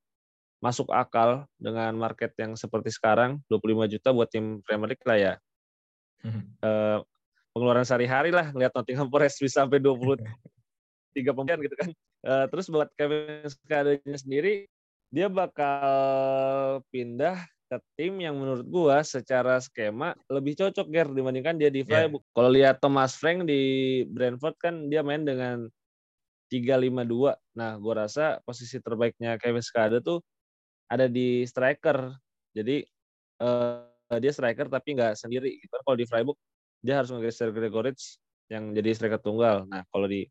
masuk 0.65 0.89
akal 0.97 1.45
dengan 1.61 1.93
market 1.93 2.33
yang 2.41 2.57
seperti 2.57 2.89
sekarang 2.89 3.37
25 3.53 3.93
juta 3.97 4.09
buat 4.17 4.29
tim 4.33 4.65
Premier 4.65 4.97
League 4.97 5.05
lah 5.05 5.19
ya. 5.21 5.35
Hmm. 6.25 6.45
Uh, 6.65 6.99
pengeluaran 7.53 7.85
sehari-hari 7.85 8.33
lah 8.33 8.49
ngeliat 8.49 8.73
Nottingham 8.73 9.13
Forest 9.13 9.45
bisa 9.45 9.69
sampai 9.69 9.77
23 9.77 10.25
pemain 11.37 11.61
gitu 11.61 11.77
kan. 11.77 11.93
Uh, 12.25 12.49
terus 12.49 12.73
buat 12.73 12.89
Kevin 12.97 13.45
Skadenya 13.45 14.17
sendiri 14.17 14.65
dia 15.13 15.29
bakal 15.29 16.81
pindah 16.89 17.37
ke 17.69 17.77
tim 17.95 18.17
yang 18.19 18.35
menurut 18.35 18.67
gua 18.67 19.05
secara 19.05 19.61
skema 19.61 20.17
lebih 20.33 20.57
cocok 20.59 20.87
Ger 20.91 21.09
dibandingkan 21.13 21.61
dia 21.61 21.69
di 21.69 21.85
iya. 21.85 21.89
Freiburg. 21.89 22.25
Yeah. 22.25 22.33
Kalau 22.35 22.51
lihat 22.51 22.77
Thomas 22.81 23.13
Frank 23.17 23.45
di 23.45 23.63
Brentford 24.09 24.57
kan 24.57 24.89
dia 24.89 25.05
main 25.07 25.23
dengan 25.23 25.69
352. 26.49 27.37
Nah, 27.57 27.77
gua 27.77 28.09
rasa 28.09 28.41
posisi 28.43 28.81
terbaiknya 28.81 29.37
Kevin 29.41 29.65
Skade 29.65 30.01
tuh 30.01 30.25
ada 30.91 31.07
di 31.09 31.45
striker. 31.45 32.11
Jadi 32.55 32.85
uh, 33.43 33.85
dia 34.19 34.33
striker 34.33 34.67
tapi 34.67 34.99
nggak 34.99 35.15
sendiri 35.19 35.61
gitu. 35.61 35.75
Kalau 35.79 35.97
di 35.97 36.07
Freiburg 36.07 36.39
dia 36.85 37.01
harus 37.01 37.11
menggeser 37.15 37.49
Gregoritsch 37.55 38.21
yang 38.53 38.77
jadi 38.77 38.93
striker 38.93 39.23
tunggal. 39.23 39.65
Nah, 39.65 39.83
kalau 39.89 40.05
di 40.05 40.29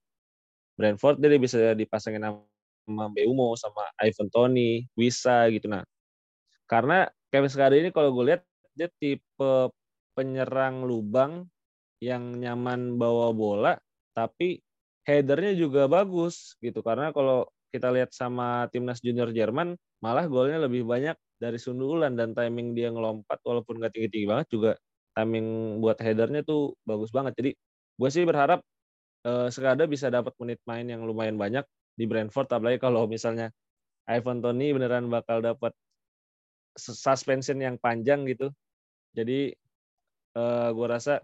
Brentford 0.76 1.22
dia 1.22 1.38
bisa 1.38 1.58
dipasangin 1.78 2.24
sama 2.24 3.06
Beumo 3.14 3.56
sama 3.56 3.88
Ivan 4.02 4.28
Tony, 4.34 4.88
Wisa 4.98 5.48
gitu 5.54 5.70
nah. 5.72 5.86
Karena 6.68 7.08
Kevin 7.30 7.52
Skade 7.52 7.80
ini 7.82 7.90
kalau 7.90 8.14
gue 8.14 8.34
lihat 8.34 8.42
dia 8.74 8.90
tipe 8.98 9.74
penyerang 10.14 10.86
lubang 10.86 11.50
yang 12.04 12.38
nyaman 12.38 13.00
bawa 13.00 13.34
bola 13.34 13.74
tapi 14.14 14.62
headernya 15.08 15.58
juga 15.58 15.90
bagus 15.90 16.54
gitu 16.62 16.84
karena 16.86 17.10
kalau 17.10 17.48
kita 17.74 17.90
lihat 17.90 18.14
sama 18.14 18.70
timnas 18.70 19.02
junior 19.02 19.34
Jerman 19.34 19.74
malah 20.04 20.30
golnya 20.30 20.62
lebih 20.62 20.86
banyak 20.86 21.18
dari 21.42 21.58
sundulan 21.58 22.14
dan 22.14 22.38
timing 22.38 22.78
dia 22.78 22.94
ngelompat 22.94 23.42
walaupun 23.42 23.82
nggak 23.82 23.98
tinggi 23.98 24.10
tinggi 24.14 24.28
banget 24.30 24.48
juga 24.54 24.72
timing 25.18 25.80
buat 25.82 25.98
headernya 25.98 26.46
tuh 26.46 26.78
bagus 26.86 27.10
banget 27.10 27.34
jadi 27.40 27.52
gue 27.98 28.10
sih 28.14 28.24
berharap 28.28 28.62
eh, 29.24 29.48
Skada 29.50 29.88
bisa 29.88 30.08
dapat 30.12 30.34
menit 30.40 30.60
main 30.68 30.86
yang 30.88 31.04
lumayan 31.08 31.36
banyak 31.40 31.66
di 31.94 32.06
Brentford 32.10 32.50
apalagi 32.50 32.82
kalau 32.82 33.06
misalnya 33.06 33.54
Ivan 34.10 34.44
Tony 34.44 34.76
beneran 34.76 35.08
bakal 35.08 35.40
dapat 35.40 35.72
suspension 36.76 37.56
yang 37.62 37.80
panjang 37.80 38.26
gitu. 38.28 38.52
Jadi 39.14 39.54
uh, 40.36 40.42
eh, 40.42 40.70
gue 40.74 40.88
rasa 40.90 41.22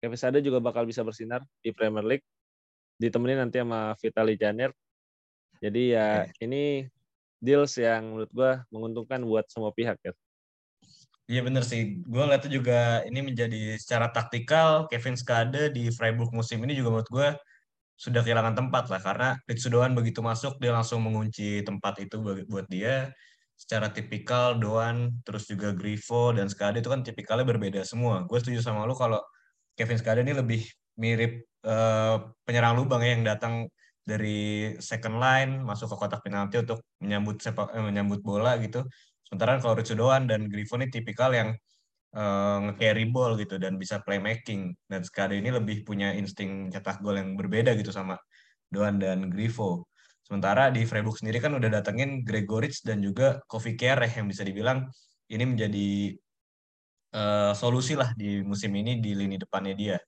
Kevin 0.00 0.18
Sade 0.18 0.38
juga 0.42 0.58
bakal 0.58 0.86
bisa 0.86 1.02
bersinar 1.04 1.42
di 1.60 1.70
Premier 1.74 2.02
League. 2.06 2.26
Ditemenin 2.98 3.46
nanti 3.46 3.60
sama 3.60 3.94
Vitali 3.98 4.34
Janer. 4.38 4.70
Jadi 5.62 5.94
ya 5.94 6.26
okay. 6.26 6.46
ini 6.46 6.86
deals 7.42 7.74
yang 7.78 8.14
menurut 8.14 8.30
gue 8.30 8.52
menguntungkan 8.70 9.20
buat 9.22 9.46
semua 9.50 9.74
pihak 9.74 9.98
ya. 10.02 10.14
Iya 11.30 11.40
bener 11.46 11.62
sih. 11.70 12.02
Gue 12.02 12.22
lihat 12.28 12.42
juga 12.50 13.02
ini 13.08 13.22
menjadi 13.22 13.78
secara 13.78 14.10
taktikal 14.10 14.90
Kevin 14.90 15.14
Skade 15.14 15.70
di 15.70 15.88
Freiburg 15.94 16.30
musim 16.34 16.58
ini 16.66 16.74
juga 16.74 16.88
menurut 16.98 17.10
gue 17.10 17.28
sudah 17.94 18.20
kehilangan 18.26 18.58
tempat 18.58 18.84
lah 18.90 19.00
karena 19.00 19.28
Ritsudoan 19.46 19.94
begitu 19.94 20.20
masuk 20.24 20.58
dia 20.58 20.74
langsung 20.74 21.00
mengunci 21.06 21.62
tempat 21.62 22.02
itu 22.02 22.18
buat 22.50 22.66
dia 22.66 23.14
secara 23.54 23.94
tipikal 23.94 24.58
Doan 24.58 25.22
terus 25.22 25.46
juga 25.46 25.70
Grifo 25.70 26.34
dan 26.34 26.50
Skade 26.50 26.82
itu 26.82 26.90
kan 26.90 27.06
tipikalnya 27.06 27.46
berbeda 27.46 27.80
semua. 27.86 28.26
Gue 28.26 28.42
setuju 28.42 28.58
sama 28.64 28.82
lu 28.90 28.94
kalau 28.98 29.22
Kevin 29.78 29.98
Skade 30.02 30.20
ini 30.26 30.34
lebih 30.34 30.66
mirip 30.98 31.46
uh, 31.66 32.18
penyerang 32.44 32.74
lubang 32.78 33.00
ya 33.06 33.14
yang 33.14 33.24
datang 33.24 33.70
dari 34.02 34.74
second 34.82 35.16
line 35.22 35.62
masuk 35.62 35.86
ke 35.94 35.96
kotak 35.96 36.20
penalti 36.26 36.58
untuk 36.58 36.82
menyambut 36.98 37.38
sepak 37.38 37.70
eh, 37.70 37.82
menyambut 37.82 38.20
bola 38.26 38.58
gitu. 38.58 38.82
Sementara 39.32 39.56
kalau 39.64 39.80
Doan 39.80 40.28
dan 40.28 40.44
Grifo 40.52 40.76
ini 40.76 40.92
tipikal 40.92 41.32
yang 41.32 41.56
uh, 42.12 42.68
nge-carry 42.68 43.08
ball 43.08 43.32
gitu 43.40 43.56
dan 43.56 43.80
bisa 43.80 44.04
playmaking 44.04 44.76
dan 44.92 45.00
Skade 45.08 45.40
ini 45.40 45.48
lebih 45.48 45.88
punya 45.88 46.12
insting 46.12 46.68
cetak 46.68 47.00
gol 47.00 47.16
yang 47.16 47.32
berbeda 47.40 47.72
gitu 47.80 47.88
sama 47.88 48.20
Doan 48.68 49.00
dan 49.00 49.32
Grifo. 49.32 49.88
Sementara 50.20 50.68
di 50.68 50.84
Freiburg 50.84 51.16
sendiri 51.16 51.40
kan 51.40 51.56
udah 51.56 51.80
datengin 51.80 52.20
Gregoritsch 52.28 52.84
dan 52.84 53.00
juga 53.00 53.40
Kofi 53.48 53.72
Kere 53.72 54.04
yang 54.04 54.28
bisa 54.28 54.44
dibilang 54.44 54.84
ini 55.32 55.44
menjadi 55.48 55.88
uh, 57.16 57.56
solusi 57.56 57.96
lah 57.96 58.12
di 58.12 58.44
musim 58.44 58.68
ini 58.76 59.00
di 59.00 59.16
lini 59.16 59.40
depannya 59.40 59.72
dia. 59.72 59.98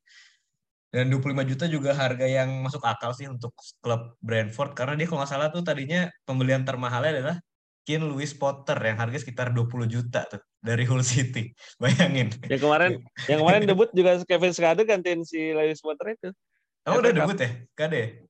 Dan 0.92 1.08
25 1.08 1.48
juta 1.48 1.64
juga 1.64 1.96
harga 1.96 2.28
yang 2.28 2.60
masuk 2.60 2.84
akal 2.84 3.16
sih 3.16 3.24
untuk 3.24 3.56
klub 3.80 4.20
Brentford 4.20 4.76
karena 4.76 5.00
dia 5.00 5.08
kalau 5.08 5.24
nggak 5.24 5.32
salah 5.32 5.48
tuh 5.48 5.64
tadinya 5.64 6.12
pembelian 6.28 6.60
termahalnya 6.62 7.12
adalah 7.18 7.36
Ken 7.84 8.00
Louis 8.00 8.32
Potter 8.32 8.80
yang 8.80 8.96
harga 8.96 9.20
sekitar 9.20 9.52
20 9.52 9.84
juta 9.86 10.24
tuh 10.24 10.40
dari 10.64 10.88
Hull 10.88 11.04
City. 11.04 11.52
Bayangin. 11.82 12.32
Yang 12.48 12.60
kemarin 12.64 12.90
yang 13.28 13.38
kemarin 13.44 13.60
debut 13.70 13.90
juga 13.92 14.20
Kevin 14.24 14.52
Skade 14.56 14.82
gantiin 14.88 15.22
si 15.22 15.52
Louis 15.52 15.78
Potter 15.78 16.16
itu. 16.16 16.28
Oh, 16.88 17.00
udah 17.00 17.12
debut 17.12 17.36
ya? 17.36 17.50
Kade? 17.76 18.24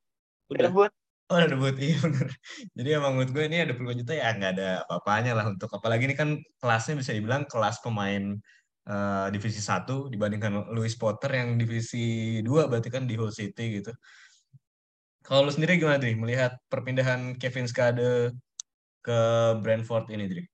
Udah 0.51 0.71
debut. 0.71 0.93
Oh 1.33 1.41
udah 1.41 1.49
debut, 1.49 1.75
iya 1.87 1.97
bener. 2.05 2.29
Jadi 2.77 2.89
emang 2.93 3.17
menurut 3.17 3.33
gue 3.33 3.45
ini 3.49 3.57
ada 3.65 3.73
puluh 3.73 3.97
juta 3.97 4.13
ya 4.13 4.37
nggak 4.37 4.53
ada 4.61 4.85
apa-apanya 4.85 5.33
lah 5.33 5.47
untuk 5.49 5.73
apalagi 5.73 6.05
ini 6.05 6.15
kan 6.19 6.37
kelasnya 6.61 7.01
bisa 7.01 7.17
dibilang 7.17 7.49
kelas 7.49 7.81
pemain 7.81 8.37
uh, 8.85 9.27
divisi 9.33 9.61
satu 9.65 10.13
dibandingkan 10.13 10.69
Louis 10.77 10.93
Potter 11.01 11.33
yang 11.33 11.57
divisi 11.57 12.39
dua 12.45 12.69
berarti 12.69 12.93
kan 12.93 13.09
di 13.09 13.17
Hull 13.17 13.33
City 13.33 13.81
gitu. 13.81 13.93
Kalau 15.25 15.49
lu 15.49 15.53
sendiri 15.57 15.81
gimana 15.81 15.97
Dri 15.97 16.13
melihat 16.13 16.61
perpindahan 16.69 17.41
Kevin 17.41 17.65
Skade 17.65 18.37
ke 19.05 19.19
Brentford 19.61 20.09
ini 20.09 20.25
Dri? 20.25 20.45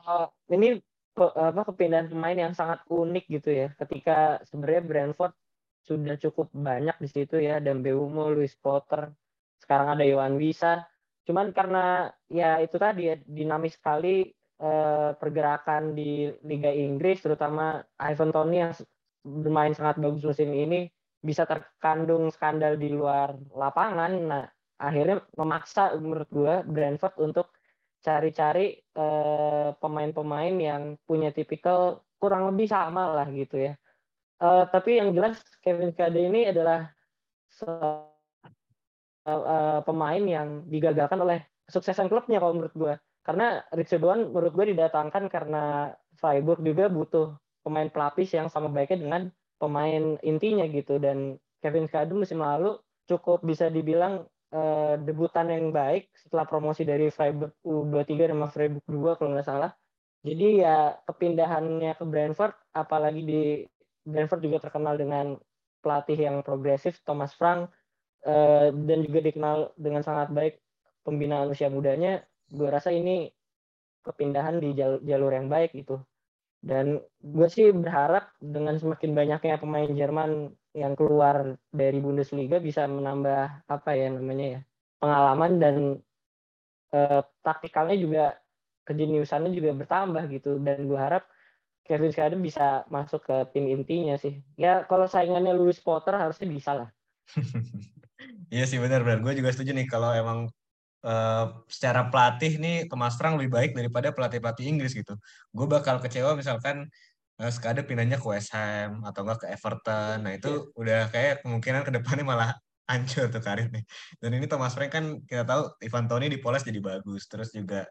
Uh, 0.00 0.24
ini 0.48 0.80
apa 1.18 1.62
kepindahan 1.68 2.08
pemain 2.08 2.38
yang 2.48 2.54
sangat 2.54 2.80
unik 2.86 3.26
gitu 3.26 3.50
ya 3.50 3.68
ketika 3.74 4.38
sebenarnya 4.46 4.82
Brentford 4.86 5.34
sudah 5.84 6.16
cukup 6.20 6.52
banyak 6.52 6.96
di 7.00 7.08
situ 7.08 7.40
ya 7.40 7.60
dan 7.64 7.80
Beumo, 7.80 8.28
Luis 8.28 8.52
Potter, 8.60 9.08
sekarang 9.56 9.96
ada 9.96 10.04
Yohan 10.04 10.36
Wisa. 10.36 10.84
Cuman 11.24 11.56
karena 11.56 12.12
ya 12.28 12.60
itu 12.60 12.76
tadi 12.76 13.08
ya 13.08 13.16
dinamis 13.24 13.80
sekali 13.80 14.28
eh, 14.60 15.10
pergerakan 15.16 15.96
di 15.96 16.28
Liga 16.44 16.68
Inggris 16.68 17.24
terutama 17.24 17.80
Ivan 17.96 18.32
Toni 18.32 18.56
yang 18.60 18.72
bermain 19.24 19.72
sangat 19.72 19.96
bagus 19.96 20.24
musim 20.24 20.52
ini 20.52 20.88
bisa 21.18 21.48
terkandung 21.48 22.28
skandal 22.28 22.76
di 22.76 22.92
luar 22.92 23.34
lapangan. 23.56 24.12
Nah, 24.28 24.44
akhirnya 24.78 25.26
memaksa 25.34 25.94
menurut 25.98 26.30
gue 26.30 26.54
Brentford 26.70 27.14
untuk 27.18 27.50
cari-cari 27.98 28.78
eh, 28.78 29.68
pemain-pemain 29.74 30.54
yang 30.54 30.82
punya 31.02 31.34
tipikal 31.34 32.06
kurang 32.18 32.54
lebih 32.54 32.70
sama 32.70 33.10
lah 33.10 33.26
gitu 33.30 33.58
ya 33.58 33.74
Uh, 34.38 34.70
tapi 34.70 35.02
yang 35.02 35.10
jelas 35.10 35.42
Kevin 35.58 35.90
Kade 35.90 36.22
ini 36.22 36.46
adalah 36.46 36.86
uh, 37.66 38.06
uh, 39.26 39.82
pemain 39.82 40.22
yang 40.22 40.62
digagalkan 40.70 41.18
oleh 41.18 41.42
kesuksesan 41.66 42.06
klubnya 42.06 42.38
kalau 42.38 42.54
menurut 42.54 42.74
gue. 42.78 42.94
Karena 43.26 43.66
Richard 43.74 43.98
Doan 43.98 44.30
menurut 44.30 44.54
gue 44.54 44.78
didatangkan 44.78 45.26
karena 45.26 45.90
Freiburg 46.22 46.62
juga 46.62 46.86
butuh 46.86 47.34
pemain 47.66 47.90
pelapis 47.90 48.30
yang 48.30 48.46
sama 48.46 48.70
baiknya 48.70 49.02
dengan 49.02 49.22
pemain 49.58 50.14
intinya 50.22 50.64
gitu. 50.70 51.02
Dan 51.02 51.34
Kevin 51.58 51.90
Kade 51.90 52.14
musim 52.14 52.38
lalu 52.38 52.78
cukup 53.10 53.42
bisa 53.42 53.66
dibilang 53.66 54.22
uh, 54.54 54.94
debutan 55.00 55.48
yang 55.52 55.70
baik 55.74 56.12
setelah 56.16 56.44
promosi 56.48 56.84
dari 56.84 57.08
Freiburg 57.12 57.56
U23 57.64 58.32
sama 58.32 58.46
Freiburg 58.48 58.84
2 58.86 59.18
kalau 59.18 59.30
nggak 59.34 59.48
salah. 59.48 59.72
Jadi 60.26 60.60
ya 60.60 60.98
kepindahannya 61.06 61.94
ke 61.94 62.04
Brentford 62.04 62.54
apalagi 62.74 63.22
di 63.22 63.42
Brentford 64.02 64.42
juga 64.42 64.58
terkenal 64.58 64.98
dengan 64.98 65.38
pelatih 65.78 66.18
yang 66.18 66.36
progresif 66.42 66.98
Thomas 67.06 67.32
Frank 67.38 67.70
uh, 68.26 68.68
dan 68.74 68.98
juga 69.06 69.20
dikenal 69.22 69.78
dengan 69.78 70.02
sangat 70.02 70.34
baik 70.34 70.58
pembinaan 71.06 71.48
usia 71.48 71.70
mudanya 71.70 72.20
gue 72.50 72.68
rasa 72.68 72.90
ini 72.92 73.28
kepindahan 74.02 74.58
di 74.58 74.72
jalur, 74.72 75.00
jalur 75.04 75.32
yang 75.32 75.48
baik 75.52 75.76
gitu 75.76 76.00
dan 76.58 76.98
gue 77.22 77.48
sih 77.48 77.70
berharap 77.70 78.34
dengan 78.42 78.74
semakin 78.74 79.14
banyaknya 79.14 79.62
pemain 79.62 79.88
Jerman 79.88 80.50
yang 80.76 80.92
keluar 80.94 81.56
dari 81.72 81.98
Bundesliga 81.98 82.60
bisa 82.60 82.84
menambah 82.84 83.66
apa 83.66 83.90
ya 83.96 84.12
namanya 84.12 84.46
ya 84.58 84.60
pengalaman 85.00 85.52
dan 85.62 85.76
uh, 86.92 87.20
taktikalnya 87.40 87.96
juga 87.96 88.24
kejeniusannya 88.84 89.52
juga 89.52 89.76
bertambah 89.84 90.24
gitu 90.32 90.60
dan 90.60 90.88
gue 90.88 90.98
harap 90.98 91.28
Kevin 91.88 92.12
Schneider 92.12 92.36
bisa 92.36 92.84
masuk 92.92 93.24
ke 93.24 93.36
tim 93.56 93.64
intinya 93.72 94.20
sih. 94.20 94.44
Ya 94.60 94.84
kalau 94.84 95.08
saingannya 95.08 95.56
Louis 95.56 95.80
Potter 95.80 96.12
harusnya 96.12 96.44
bisa 96.44 96.70
lah. 96.76 96.88
iya 98.52 98.68
sih 98.68 98.76
benar 98.76 99.00
benar. 99.00 99.24
Gue 99.24 99.32
juga 99.32 99.48
setuju 99.56 99.72
nih 99.72 99.88
kalau 99.88 100.12
emang 100.12 100.52
uh, 101.00 101.64
secara 101.64 102.12
pelatih 102.12 102.60
nih 102.60 102.76
Thomas 102.92 103.16
Frank 103.16 103.40
lebih 103.40 103.52
baik 103.56 103.70
daripada 103.72 104.12
pelatih-pelatih 104.12 104.68
Inggris 104.68 104.92
gitu. 104.92 105.16
Gue 105.56 105.64
bakal 105.64 106.04
kecewa 106.04 106.36
misalkan 106.36 106.92
uh, 107.38 107.50
Skade 107.50 107.86
pindahnya 107.86 108.18
ke 108.18 108.26
West 108.26 108.50
Ham 108.54 109.02
atau 109.06 109.22
enggak 109.24 109.46
ke 109.46 109.46
Everton. 109.54 110.26
Nah 110.26 110.32
itu 110.34 110.50
yeah. 110.50 110.80
udah 110.80 111.00
kayak 111.14 111.34
kemungkinan 111.46 111.82
ke 111.86 111.90
depannya 111.94 112.24
malah 112.26 112.50
hancur 112.90 113.28
tuh 113.28 113.42
karir 113.44 113.68
nih. 113.70 113.84
Dan 114.18 114.30
ini 114.36 114.46
Thomas 114.48 114.74
Frank 114.74 114.92
kan 114.92 115.04
kita 115.24 115.44
tahu 115.44 115.62
Ivan 115.84 116.06
Toni 116.08 116.26
di 116.32 116.38
Poles 116.40 116.64
jadi 116.66 116.80
bagus. 116.80 117.28
Terus 117.28 117.52
juga 117.52 117.86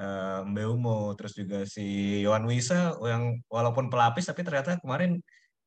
uh, 0.00 0.46
Mbeumo, 0.46 1.12
terus 1.18 1.34
juga 1.36 1.66
si 1.66 2.20
Yohan 2.22 2.46
Wisa 2.46 2.96
yang 3.04 3.42
walaupun 3.50 3.90
pelapis 3.92 4.28
tapi 4.30 4.46
ternyata 4.46 4.78
kemarin 4.80 5.18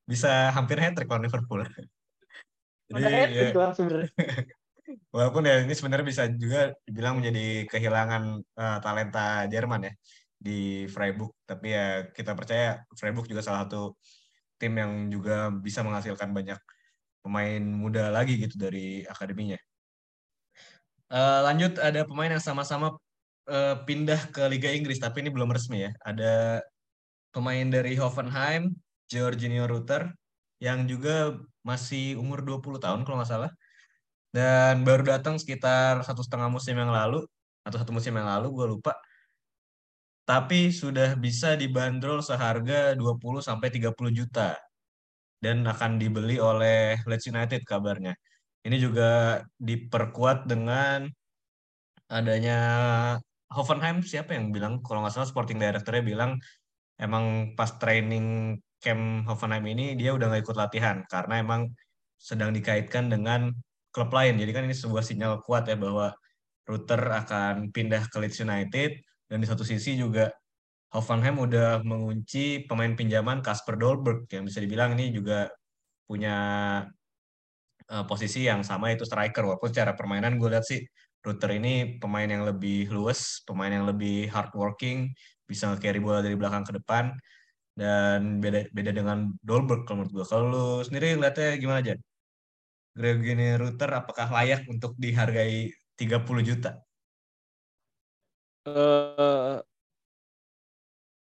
bisa 0.10 0.50
hampir 0.56 0.82
hat 0.82 0.98
trick 0.98 1.10
lawan 1.12 1.28
Liverpool. 1.28 1.62
jadi 2.90 3.54
ya, 3.54 3.76
walaupun 5.14 5.46
ya 5.46 5.62
ini 5.62 5.74
sebenarnya 5.78 6.06
bisa 6.08 6.24
juga 6.34 6.74
dibilang 6.82 7.22
menjadi 7.22 7.70
kehilangan 7.70 8.42
uh, 8.58 8.78
talenta 8.82 9.46
Jerman 9.46 9.86
ya 9.86 9.94
di 10.40 10.88
Freiburg. 10.88 11.36
Tapi 11.44 11.68
ya 11.76 11.86
kita 12.16 12.32
percaya 12.34 12.82
Freiburg 12.96 13.28
juga 13.28 13.44
salah 13.44 13.68
satu 13.68 14.00
tim 14.60 14.74
yang 14.76 15.12
juga 15.12 15.52
bisa 15.52 15.84
menghasilkan 15.84 16.32
banyak 16.32 16.60
pemain 17.24 17.62
muda 17.64 18.10
lagi 18.10 18.40
gitu 18.40 18.56
dari 18.56 19.04
akademinya. 19.04 19.60
Uh, 21.10 21.42
lanjut 21.42 21.76
ada 21.82 22.06
pemain 22.06 22.30
yang 22.30 22.44
sama-sama 22.44 22.94
uh, 23.50 23.76
pindah 23.84 24.30
ke 24.30 24.46
Liga 24.46 24.70
Inggris 24.70 25.02
tapi 25.02 25.26
ini 25.26 25.30
belum 25.34 25.52
resmi 25.52 25.90
ya. 25.90 25.92
Ada 26.06 26.64
pemain 27.36 27.68
dari 27.68 27.98
Hoffenheim, 28.00 28.74
Jorginho 29.10 29.66
Rutter 29.68 30.10
yang 30.64 30.86
juga 30.86 31.40
masih 31.64 32.20
umur 32.20 32.44
20 32.44 32.80
tahun 32.80 33.02
kalau 33.04 33.18
nggak 33.20 33.32
salah. 33.32 33.52
Dan 34.30 34.86
baru 34.86 35.18
datang 35.18 35.42
sekitar 35.42 36.06
satu 36.06 36.22
setengah 36.22 36.54
musim 36.54 36.78
yang 36.78 36.94
lalu 36.94 37.26
atau 37.66 37.78
satu 37.82 37.90
musim 37.90 38.14
yang 38.14 38.30
lalu 38.30 38.54
gue 38.54 38.66
lupa. 38.78 38.94
Tapi 40.30 40.70
sudah 40.70 41.18
bisa 41.18 41.58
dibanderol 41.58 42.22
seharga 42.22 42.94
20 42.94 43.42
sampai 43.42 43.74
30 43.74 44.14
juta 44.14 44.54
dan 45.42 45.66
akan 45.66 45.98
dibeli 45.98 46.38
oleh 46.38 47.02
Leeds 47.10 47.34
United 47.34 47.66
kabarnya. 47.66 48.14
Ini 48.62 48.78
juga 48.78 49.42
diperkuat 49.58 50.46
dengan 50.46 51.10
adanya 52.14 52.60
Hoffenheim 53.50 54.06
siapa 54.06 54.38
yang 54.38 54.54
bilang 54.54 54.86
kalau 54.86 55.02
nggak 55.02 55.14
salah 55.18 55.30
sporting 55.30 55.58
directornya 55.58 56.06
bilang 56.06 56.32
emang 57.02 57.58
pas 57.58 57.74
training 57.82 58.60
camp 58.78 59.26
Hoffenheim 59.26 59.66
ini 59.66 59.98
dia 59.98 60.14
udah 60.14 60.30
nggak 60.30 60.46
ikut 60.46 60.58
latihan 60.62 61.02
karena 61.10 61.42
emang 61.42 61.74
sedang 62.22 62.54
dikaitkan 62.54 63.10
dengan 63.10 63.50
klub 63.90 64.14
lain. 64.14 64.38
Jadi 64.38 64.52
kan 64.54 64.64
ini 64.70 64.78
sebuah 64.78 65.02
sinyal 65.02 65.42
kuat 65.42 65.66
ya 65.66 65.74
bahwa 65.74 66.14
Rutter 66.70 67.02
akan 67.02 67.74
pindah 67.74 68.06
ke 68.14 68.18
Leeds 68.22 68.38
United 68.46 69.09
dan 69.30 69.38
di 69.40 69.48
satu 69.48 69.64
sisi 69.64 69.96
juga 69.96 70.28
Hoffenheim 70.90 71.38
udah 71.38 71.86
mengunci 71.86 72.66
pemain 72.66 72.90
pinjaman 72.98 73.46
Kasper 73.46 73.78
Dolberg 73.78 74.26
yang 74.34 74.44
bisa 74.50 74.58
dibilang 74.58 74.98
ini 74.98 75.14
juga 75.14 75.48
punya 76.10 76.38
uh, 77.94 78.06
posisi 78.10 78.50
yang 78.50 78.66
sama 78.66 78.90
itu 78.90 79.06
striker 79.06 79.46
walaupun 79.46 79.70
secara 79.70 79.94
permainan 79.94 80.42
gue 80.42 80.50
lihat 80.50 80.66
sih 80.66 80.82
Rutter 81.20 81.52
ini 81.60 82.00
pemain 82.00 82.24
yang 82.26 82.48
lebih 82.48 82.88
luas, 82.96 83.44
pemain 83.44 83.68
yang 83.68 83.84
lebih 83.84 84.32
hardworking, 84.32 85.12
bisa 85.44 85.68
nge-carry 85.68 86.00
bola 86.00 86.24
dari 86.24 86.40
belakang 86.40 86.64
ke 86.64 86.80
depan 86.80 87.12
dan 87.76 88.40
beda 88.40 88.72
beda 88.72 88.92
dengan 88.96 89.18
Dolberg 89.44 89.84
kalau 89.84 90.04
menurut 90.08 90.14
gue. 90.16 90.26
Kalau 90.32 90.46
lu 90.48 90.66
sendiri 90.88 91.20
ngeliatnya 91.20 91.60
gimana 91.60 91.80
aja? 91.84 91.96
Gregini 92.96 93.56
Rutter 93.60 93.92
apakah 94.00 94.28
layak 94.32 94.62
untuk 94.72 94.96
dihargai 95.00 95.72
30 96.00 96.48
juta? 96.50 96.72
Uh, 98.70 99.58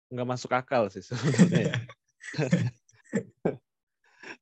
nggak 0.10 0.28
masuk 0.28 0.52
akal 0.52 0.89
sih 0.89 1.06
sebenarnya. 1.06 1.78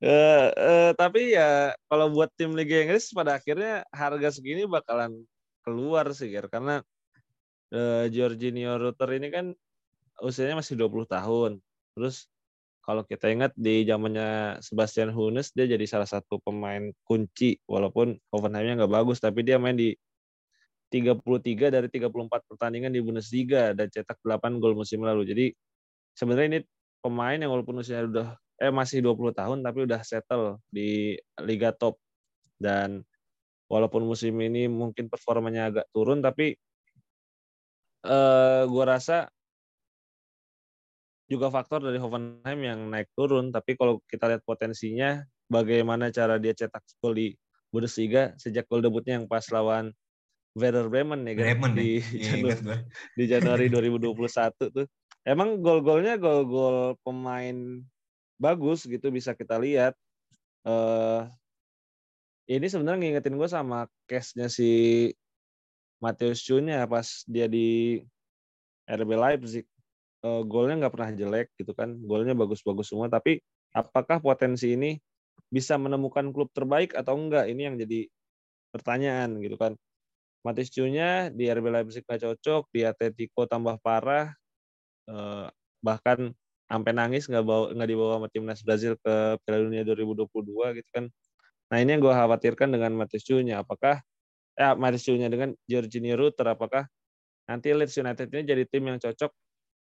uh, 0.01 0.49
uh, 0.69 0.91
tapi 0.95 1.35
ya 1.35 1.75
kalau 1.91 2.09
buat 2.15 2.31
tim 2.39 2.55
Liga 2.55 2.81
Inggris 2.81 3.11
pada 3.11 3.37
akhirnya 3.37 3.83
harga 3.91 4.31
segini 4.31 4.63
bakalan 4.63 5.27
keluar 5.67 6.07
sih 6.15 6.31
karena 6.31 6.79
uh, 7.75 8.07
Rutter 8.79 9.09
ini 9.19 9.27
kan 9.27 9.45
usianya 10.23 10.57
masih 10.57 10.79
20 10.79 11.05
tahun. 11.05 11.51
Terus 11.93 12.31
kalau 12.87 13.03
kita 13.03 13.27
ingat 13.27 13.51
di 13.59 13.83
zamannya 13.83 14.63
Sebastian 14.63 15.11
Hunes 15.11 15.51
dia 15.51 15.67
jadi 15.67 15.83
salah 15.83 16.07
satu 16.07 16.39
pemain 16.39 16.95
kunci 17.03 17.59
walaupun 17.67 18.15
Hoffenheimnya 18.31 18.79
nggak 18.79 18.93
bagus 18.95 19.19
tapi 19.19 19.43
dia 19.43 19.59
main 19.59 19.75
di 19.75 19.91
33 20.87 21.73
dari 21.73 21.87
34 21.91 22.47
pertandingan 22.47 22.91
di 22.95 23.03
Bundesliga 23.03 23.75
dan 23.75 23.91
cetak 23.91 24.23
8 24.23 24.61
gol 24.63 24.73
musim 24.75 25.03
lalu. 25.03 25.27
Jadi 25.27 25.45
sebenarnya 26.15 26.47
ini 26.57 26.59
pemain 27.03 27.37
yang 27.37 27.51
walaupun 27.51 27.79
usianya 27.83 28.07
udah 28.07 28.27
eh 28.57 28.73
masih 28.73 29.05
20 29.05 29.37
tahun 29.37 29.59
tapi 29.61 29.85
udah 29.85 30.01
settle 30.01 30.57
di 30.73 31.13
liga 31.45 31.69
top 31.77 32.01
dan 32.57 33.05
walaupun 33.69 34.01
musim 34.01 34.33
ini 34.41 34.65
mungkin 34.65 35.13
performanya 35.13 35.69
agak 35.69 35.85
turun 35.93 36.25
tapi 36.25 36.57
eh 38.07 38.63
gua 38.65 38.85
rasa 38.97 39.29
juga 41.27 41.51
faktor 41.51 41.85
dari 41.85 41.99
Hoffenheim 42.01 42.59
yang 42.63 42.79
naik 42.89 43.11
turun 43.13 43.53
tapi 43.53 43.77
kalau 43.77 44.01
kita 44.09 44.31
lihat 44.31 44.41
potensinya 44.47 45.21
bagaimana 45.51 46.09
cara 46.09 46.41
dia 46.41 46.55
cetak 46.55 46.81
gol 46.97 47.13
di 47.13 47.35
Bundesliga 47.69 48.33
sejak 48.41 48.65
gol 48.65 48.81
debutnya 48.81 49.21
yang 49.21 49.27
pas 49.29 49.43
lawan 49.53 49.91
Werder 50.57 50.89
Bremen 50.89 51.21
ya 51.29 51.33
kan 51.37 51.45
Bremen, 51.45 51.73
di, 51.77 52.01
ya. 52.01 52.33
Januari, 52.41 52.81
di 53.13 53.23
Januari 53.29 53.65
2021 54.09 54.73
tuh. 54.73 54.87
Emang 55.21 55.61
gol-golnya 55.61 56.17
gol-gol 56.17 56.97
pemain 57.05 57.83
bagus 58.41 58.89
gitu 58.89 59.13
bisa 59.13 59.37
kita 59.37 59.61
lihat. 59.61 59.93
Uh, 60.65 61.29
ini 62.49 62.65
sebenarnya 62.65 62.99
ngingetin 63.19 63.37
gue 63.37 63.49
sama 63.51 63.85
case-nya 64.09 64.49
si 64.49 65.11
Mateus 66.01 66.41
Cunha 66.41 66.87
pas 66.89 67.05
dia 67.29 67.45
di 67.45 68.01
RB 68.89 69.11
Leipzig. 69.13 69.65
Uh, 70.25 70.41
golnya 70.41 70.81
nggak 70.81 70.93
pernah 70.97 71.11
jelek 71.13 71.53
gitu 71.59 71.77
kan. 71.77 71.93
Golnya 72.01 72.33
bagus-bagus 72.33 72.89
semua. 72.89 73.11
Tapi 73.11 73.37
apakah 73.75 74.17
potensi 74.23 74.73
ini 74.73 74.97
bisa 75.51 75.77
menemukan 75.77 76.33
klub 76.33 76.49
terbaik 76.55 76.97
atau 76.97 77.13
enggak? 77.19 77.45
Ini 77.51 77.61
yang 77.69 77.75
jadi 77.77 78.09
pertanyaan 78.71 79.37
gitu 79.43 79.59
kan. 79.59 79.75
Matis 80.47 80.71
Cunya 80.71 81.27
di 81.27 81.51
RB 81.51 81.67
Leipzig 81.67 82.07
gak 82.07 82.23
cocok, 82.23 82.71
di 82.71 82.87
Atletico 82.87 83.43
tambah 83.43 83.75
parah, 83.83 84.31
eh, 85.11 85.47
bahkan 85.83 86.31
sampai 86.67 86.91
nangis 86.91 87.31
nggak 87.31 87.45
bawa 87.47 87.65
nggak 87.71 87.89
dibawa 87.89 88.11
sama 88.19 88.27
timnas 88.27 88.59
Brazil 88.63 88.93
ke 88.99 89.39
Piala 89.43 89.59
Dunia 89.63 89.83
2022 89.87 90.79
gitu 90.79 90.89
kan. 90.91 91.05
Nah 91.71 91.77
ini 91.79 91.95
yang 91.95 92.01
gue 92.03 92.13
khawatirkan 92.13 92.67
dengan 92.71 92.91
Matis 92.95 93.23
Cunya. 93.23 93.63
Apakah 93.63 94.03
eh 94.59 94.73
Matis 94.75 95.03
Cunya 95.07 95.31
dengan 95.31 95.55
Jorginho 95.67 96.15
Rutter 96.19 96.47
apakah 96.51 96.83
nanti 97.47 97.71
Leeds 97.71 97.95
United 97.95 98.27
ini 98.31 98.43
jadi 98.43 98.63
tim 98.67 98.83
yang 98.87 98.99
cocok 98.99 99.31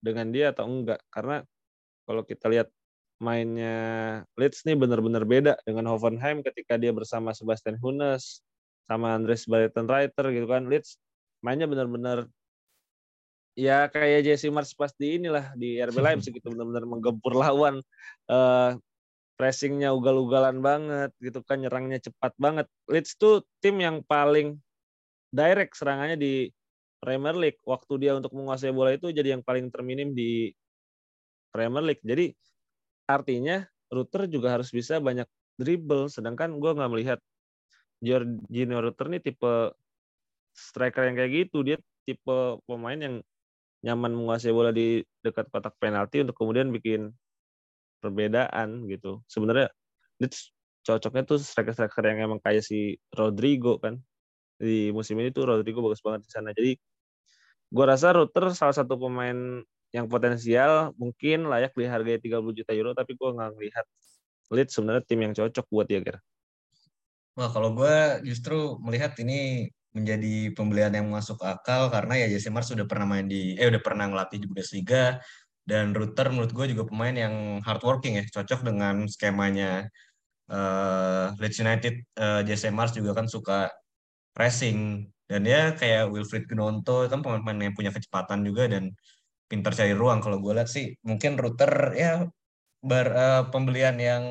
dengan 0.03 0.27
dia 0.31 0.51
atau 0.51 0.67
enggak? 0.67 0.99
Karena 1.12 1.43
kalau 2.07 2.23
kita 2.27 2.51
lihat 2.51 2.67
mainnya 3.23 3.75
Leeds 4.38 4.63
nih 4.67 4.75
benar-benar 4.77 5.23
beda 5.23 5.53
dengan 5.63 5.88
Hoffenheim 5.91 6.43
ketika 6.45 6.75
dia 6.75 6.91
bersama 6.91 7.31
Sebastian 7.31 7.79
Hunes, 7.79 8.43
sama 8.88 9.13
Andres 9.13 9.45
Barreton-Reiter 9.45 10.26
gitu 10.32 10.47
kan. 10.47 10.65
Leeds 10.65 10.97
mainnya 11.43 11.67
benar-benar 11.69 12.26
ya 13.58 13.89
kayak 13.89 14.26
Jesse 14.26 14.50
Mars 14.54 14.73
pas 14.73 14.93
di 14.95 15.21
inilah 15.21 15.54
di 15.54 15.78
RB 15.78 15.97
Leipzig 16.06 16.34
gitu 16.34 16.50
benar-benar 16.54 16.88
menggempur 16.88 17.34
lawan 17.36 17.84
uh, 18.32 18.78
pressingnya 19.38 19.93
ugal-ugalan 19.93 20.63
banget 20.65 21.13
gitu 21.21 21.45
kan 21.45 21.62
nyerangnya 21.62 22.02
cepat 22.02 22.34
banget. 22.41 22.65
Leeds 22.89 23.19
tuh 23.21 23.45
tim 23.62 23.78
yang 23.78 24.02
paling 24.02 24.58
direct 25.30 25.78
serangannya 25.78 26.17
di 26.17 26.50
Premier 26.97 27.38
League. 27.38 27.62
Waktu 27.62 27.93
dia 28.02 28.17
untuk 28.17 28.34
menguasai 28.34 28.73
bola 28.73 28.97
itu 28.97 29.13
jadi 29.13 29.38
yang 29.38 29.45
paling 29.45 29.69
terminim 29.69 30.17
di 30.17 30.50
Premier 31.54 31.86
League. 31.86 32.02
Jadi 32.02 32.34
artinya 33.06 33.62
Router 33.93 34.26
juga 34.28 34.58
harus 34.58 34.73
bisa 34.73 34.97
banyak 34.97 35.30
dribble 35.58 36.10
sedangkan 36.12 36.58
gue 36.62 36.71
nggak 36.73 36.91
melihat 36.91 37.19
Jorginho 38.01 38.77
Rutter 38.83 39.07
nih 39.10 39.21
tipe 39.23 39.73
striker 40.53 41.03
yang 41.10 41.15
kayak 41.17 41.31
gitu. 41.47 41.62
Dia 41.65 41.77
tipe 42.07 42.38
pemain 42.65 42.97
yang 42.97 43.15
nyaman 43.86 44.13
menguasai 44.17 44.53
bola 44.53 44.73
di 44.73 45.01
dekat 45.21 45.49
kotak 45.53 45.77
penalti 45.77 46.21
untuk 46.25 46.38
kemudian 46.38 46.69
bikin 46.73 47.13
perbedaan 48.01 48.86
gitu. 48.91 49.21
Sebenarnya 49.29 49.69
Leeds 50.21 50.53
cocoknya 50.86 51.23
tuh 51.27 51.38
striker-striker 51.41 52.03
yang 52.07 52.31
emang 52.31 52.39
kayak 52.41 52.63
si 52.65 52.97
Rodrigo 53.13 53.77
kan. 53.81 53.99
Di 54.57 54.89
musim 54.95 55.17
ini 55.21 55.29
tuh 55.36 55.49
Rodrigo 55.49 55.81
bagus 55.86 56.01
banget 56.05 56.25
di 56.27 56.31
sana. 56.33 56.49
Jadi 56.55 56.77
gua 57.73 57.86
rasa 57.95 58.15
Rutter 58.15 58.51
salah 58.55 58.75
satu 58.75 58.95
pemain 58.99 59.63
yang 59.95 60.07
potensial 60.12 60.91
mungkin 60.99 61.47
layak 61.47 61.73
dihargai 61.75 62.19
30 62.21 62.53
juta 62.55 62.71
euro 62.75 62.91
tapi 62.97 63.15
gua 63.19 63.33
nggak 63.36 63.51
ngelihat 63.57 63.86
Leeds 64.53 64.73
sebenarnya 64.77 65.03
tim 65.07 65.19
yang 65.23 65.33
cocok 65.36 65.65
buat 65.71 65.88
dia 65.89 66.01
kira. 66.03 66.19
Wah, 67.38 67.50
kalau 67.54 67.69
gue 67.78 68.26
justru 68.26 68.82
melihat 68.82 69.13
ini 69.21 69.69
menjadi 69.93 70.54
pembelian 70.58 70.93
yang 70.93 71.08
masuk 71.13 71.38
akal 71.45 71.89
karena 71.93 72.13
ya 72.26 72.28
Jesse 72.34 72.50
Mars 72.50 72.69
sudah 72.73 72.86
pernah 72.89 73.06
main 73.06 73.30
di 73.30 73.54
eh 73.62 73.69
udah 73.69 73.82
pernah 73.82 74.10
ngelatih 74.10 74.41
di 74.41 74.45
Bundesliga 74.50 75.21
dan 75.69 75.93
Rutter 75.93 76.34
menurut 76.34 76.50
gue 76.54 76.65
juga 76.73 76.84
pemain 76.89 77.13
yang 77.13 77.62
hardworking 77.62 78.17
ya 78.17 78.23
cocok 78.26 78.62
dengan 78.65 79.06
skemanya. 79.06 79.86
Uh, 80.47 81.36
Leeds 81.43 81.60
United 81.60 81.95
uh, 82.23 82.39
Jesse 82.47 82.71
Mars 82.71 82.95
juga 82.95 83.12
kan 83.19 83.28
suka 83.28 83.67
pressing 84.32 85.06
dan 85.28 85.43
dia 85.43 85.76
kayak 85.76 86.08
Wilfried 86.08 86.47
Gnonto 86.47 87.06
kan 87.12 87.19
pemain-pemain 87.19 87.67
yang 87.69 87.76
punya 87.76 87.91
kecepatan 87.91 88.47
juga 88.47 88.65
dan 88.71 88.95
pintar 89.52 89.76
cari 89.78 89.93
ruang. 89.93 90.23
Kalau 90.23 90.39
gue 90.41 90.54
lihat 90.58 90.69
sih 90.71 90.95
mungkin 91.04 91.36
Rutter 91.38 91.93
ya 91.93 92.26
ber, 92.82 93.08
uh, 93.13 93.43
pembelian 93.54 93.97
yang 94.00 94.23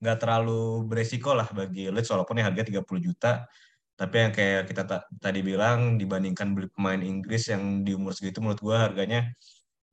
nggak 0.00 0.18
terlalu 0.20 0.84
beresiko 0.84 1.32
lah 1.32 1.48
bagi 1.52 1.88
Leeds 1.88 2.10
walaupun 2.12 2.40
ya 2.40 2.44
harga 2.48 2.68
30 2.68 2.84
juta 3.00 3.48
tapi 3.96 4.28
yang 4.28 4.32
kayak 4.36 4.68
kita 4.68 5.08
tadi 5.16 5.40
bilang 5.40 5.96
dibandingkan 5.96 6.52
beli 6.52 6.68
pemain 6.68 7.00
Inggris 7.00 7.48
yang 7.48 7.80
di 7.80 7.96
umur 7.96 8.12
segitu 8.12 8.44
menurut 8.44 8.60
gue 8.60 8.76
harganya 8.76 9.32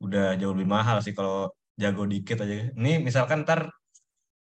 udah 0.04 0.36
jauh 0.36 0.52
lebih 0.52 0.68
mahal 0.68 1.00
sih 1.00 1.16
kalau 1.16 1.56
jago 1.80 2.04
dikit 2.04 2.44
aja. 2.44 2.68
Ini 2.76 3.00
misalkan 3.00 3.48
ntar 3.48 3.72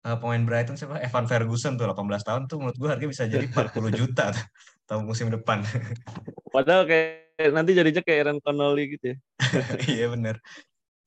uh, 0.03 0.17
pemain 0.19 0.43
Brighton 0.43 0.75
siapa 0.75 0.99
Evan 0.99 1.31
Ferguson 1.31 1.79
tuh 1.79 1.87
18 1.87 2.27
tahun 2.27 2.41
tuh 2.51 2.59
menurut 2.59 2.75
gue 2.75 2.89
harga 2.91 3.05
bisa 3.07 3.23
jadi 3.23 3.47
40 3.47 3.71
juta 4.03 4.35
tahun 4.83 5.03
musim 5.07 5.31
depan. 5.31 5.63
Padahal 6.55 6.83
kayak 6.83 7.55
nanti 7.55 7.71
jadinya 7.71 8.03
kayak 8.03 8.19
Aaron 8.27 8.39
Connolly 8.43 8.99
gitu 8.99 9.15
ya. 9.15 9.17
iya 9.95 10.05
bener. 10.11 10.43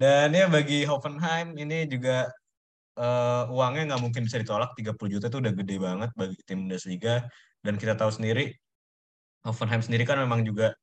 Dan 0.00 0.32
ya 0.32 0.48
bagi 0.48 0.88
Hoffenheim 0.88 1.52
ini 1.60 1.84
juga 1.84 2.32
uh, 3.00 3.42
uangnya 3.48 3.82
nggak 3.94 4.02
mungkin 4.04 4.22
bisa 4.28 4.36
ditolak. 4.36 4.76
30 4.76 4.96
juta 5.08 5.26
itu 5.32 5.38
udah 5.40 5.52
gede 5.56 5.76
banget 5.80 6.10
bagi 6.14 6.36
tim 6.44 6.68
Bundesliga. 6.68 7.24
Dan 7.64 7.76
kita 7.80 7.96
tahu 7.96 8.12
sendiri 8.12 8.52
Hoffenheim 9.44 9.80
sendiri 9.80 10.04
kan 10.04 10.20
memang 10.20 10.44
juga 10.44 10.76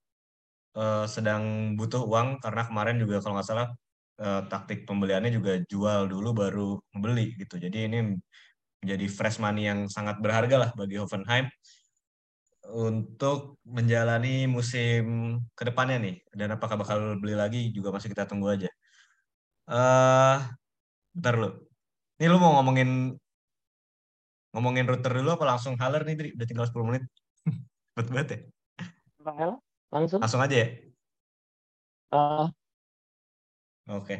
uh, 0.78 1.06
sedang 1.06 1.74
butuh 1.78 2.04
uang. 2.04 2.42
Karena 2.42 2.66
kemarin 2.66 2.98
juga 2.98 3.22
kalau 3.22 3.38
nggak 3.38 3.48
salah 3.48 3.68
uh, 4.22 4.42
taktik 4.50 4.90
pembeliannya 4.90 5.32
juga 5.34 5.62
jual 5.70 6.10
dulu 6.10 6.30
baru 6.34 6.70
membeli 6.98 7.38
gitu. 7.38 7.62
Jadi 7.62 7.78
ini 7.90 7.98
menjadi 8.82 9.06
fresh 9.10 9.38
money 9.42 9.70
yang 9.70 9.86
sangat 9.90 10.18
berharga 10.22 10.56
lah 10.58 10.70
bagi 10.74 10.98
Hoffenheim 11.02 11.50
untuk 12.68 13.64
menjalani 13.64 14.44
musim 14.50 15.38
ke 15.56 15.64
depannya 15.70 15.98
nih. 16.04 16.16
Dan 16.34 16.58
apakah 16.58 16.76
bakal 16.82 17.16
beli 17.22 17.36
lagi 17.38 17.72
juga 17.72 17.94
masih 17.96 18.12
kita 18.12 18.28
tunggu 18.28 18.52
aja. 18.52 18.70
Uh, 19.68 20.40
bentar. 21.16 21.67
Ini 22.18 22.34
lu 22.34 22.42
mau 22.42 22.58
ngomongin 22.58 23.14
ngomongin 24.58 24.90
router 24.90 25.22
dulu 25.22 25.38
apa 25.38 25.46
langsung 25.46 25.78
Haller 25.78 26.02
nih, 26.02 26.16
Dri? 26.18 26.30
Udah 26.34 26.48
tinggal 26.50 26.66
10 26.66 26.90
menit. 26.90 27.04
Betul 27.96 28.12
banget 28.18 28.30
ya? 28.30 28.40
Langsung? 29.94 30.20
Langsung 30.20 30.42
aja 30.42 30.56
ya? 30.58 30.68
Uh. 32.10 32.50
Oke. 33.88 34.02
Okay. 34.02 34.20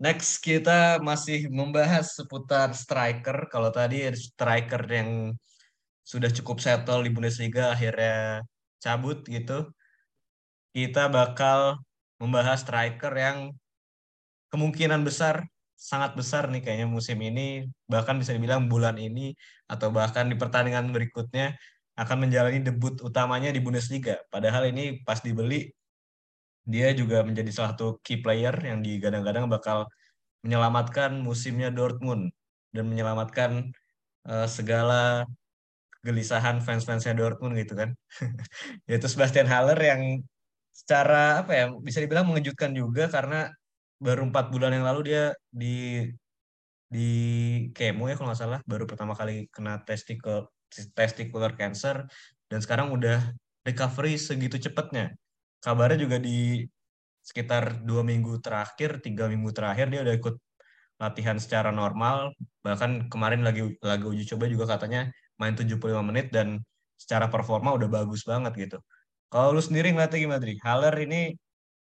Next 0.00 0.40
kita 0.40 0.96
masih 1.00 1.52
membahas 1.52 2.16
seputar 2.16 2.72
striker. 2.72 3.52
Kalau 3.52 3.68
tadi 3.68 4.08
striker 4.16 4.80
yang 4.88 5.36
sudah 6.00 6.32
cukup 6.32 6.56
settle 6.60 7.04
di 7.04 7.12
Bundesliga 7.12 7.72
akhirnya 7.76 8.44
cabut 8.80 9.24
gitu. 9.28 9.68
Kita 10.72 11.12
bakal 11.12 11.80
membahas 12.16 12.64
striker 12.64 13.12
yang 13.12 13.52
kemungkinan 14.48 15.04
besar 15.04 15.44
sangat 15.80 16.12
besar 16.12 16.44
nih 16.52 16.60
kayaknya 16.60 16.88
musim 16.96 17.16
ini 17.24 17.64
bahkan 17.88 18.20
bisa 18.20 18.36
dibilang 18.36 18.68
bulan 18.68 19.00
ini 19.00 19.32
atau 19.64 19.88
bahkan 19.88 20.28
di 20.28 20.36
pertandingan 20.36 20.92
berikutnya 20.92 21.56
akan 21.96 22.28
menjalani 22.28 22.60
debut 22.60 23.00
utamanya 23.00 23.48
di 23.48 23.60
Bundesliga. 23.64 24.20
Padahal 24.28 24.68
ini 24.68 25.00
pas 25.00 25.24
dibeli 25.24 25.72
dia 26.68 26.92
juga 26.92 27.24
menjadi 27.24 27.48
salah 27.48 27.72
satu 27.72 27.96
key 28.04 28.20
player 28.20 28.52
yang 28.60 28.84
digadang-gadang 28.84 29.48
bakal 29.48 29.88
menyelamatkan 30.44 31.16
musimnya 31.16 31.72
Dortmund 31.72 32.28
dan 32.76 32.84
menyelamatkan 32.84 33.72
uh, 34.28 34.48
segala 34.48 35.24
kegelisahan 36.00 36.60
fans-fansnya 36.60 37.16
Dortmund 37.16 37.56
gitu 37.56 37.72
kan. 37.72 37.96
Yaitu 38.88 39.08
Sebastian 39.08 39.48
Haller 39.48 39.80
yang 39.80 40.20
secara 40.76 41.44
apa 41.44 41.52
ya 41.56 41.64
bisa 41.80 42.04
dibilang 42.04 42.28
mengejutkan 42.28 42.72
juga 42.72 43.08
karena 43.08 43.52
baru 44.00 44.26
empat 44.28 44.48
bulan 44.52 44.72
yang 44.76 44.84
lalu 44.88 45.00
dia 45.12 45.24
di 45.52 46.08
di 46.90 47.08
kemo 47.76 48.10
ya 48.10 48.14
kalau 48.18 48.32
nggak 48.32 48.40
salah. 48.40 48.60
Baru 48.66 48.84
pertama 48.90 49.14
kali 49.14 49.46
kena 49.54 49.84
testicle 49.86 50.50
testicular 50.96 51.52
cancer. 51.54 52.08
Dan 52.50 52.58
sekarang 52.64 52.90
udah 52.90 53.30
recovery 53.62 54.18
segitu 54.18 54.58
cepatnya. 54.58 55.14
Kabarnya 55.62 55.98
juga 56.08 56.18
di 56.18 56.66
sekitar 57.22 57.84
dua 57.84 58.02
minggu 58.02 58.40
terakhir 58.42 59.04
tiga 59.04 59.28
minggu 59.30 59.52
terakhir 59.54 59.86
dia 59.92 60.00
udah 60.02 60.14
ikut 60.18 60.34
latihan 60.98 61.36
secara 61.38 61.70
normal. 61.70 62.34
Bahkan 62.66 63.12
kemarin 63.12 63.46
lagi 63.46 63.76
lagi 63.84 64.04
uji 64.08 64.24
coba 64.34 64.44
juga 64.50 64.64
katanya 64.76 65.12
main 65.40 65.54
75 65.56 66.02
menit 66.04 66.28
dan 66.34 66.60
secara 67.00 67.30
performa 67.32 67.72
udah 67.78 67.88
bagus 67.88 68.22
banget 68.28 68.52
gitu. 68.58 68.78
Kalau 69.32 69.54
lu 69.56 69.62
sendiri 69.62 69.94
ngeliatnya 69.94 70.18
gimana 70.20 70.40
Dri? 70.42 70.54
Haller 70.60 70.94
ini 71.06 71.38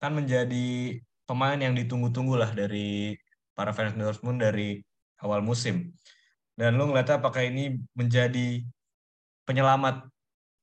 kan 0.02 0.12
menjadi 0.18 1.00
pemain 1.32 1.56
yang 1.56 1.72
ditunggu-tunggu 1.72 2.36
lah 2.36 2.52
dari 2.52 3.16
para 3.56 3.72
fans 3.72 3.96
Dortmund 3.96 4.44
dari 4.44 4.84
awal 5.24 5.40
musim. 5.40 5.96
Dan 6.60 6.76
lo 6.76 6.92
ngeliatnya 6.92 7.24
apakah 7.24 7.48
ini 7.48 7.80
menjadi 7.96 8.60
penyelamat 9.48 10.12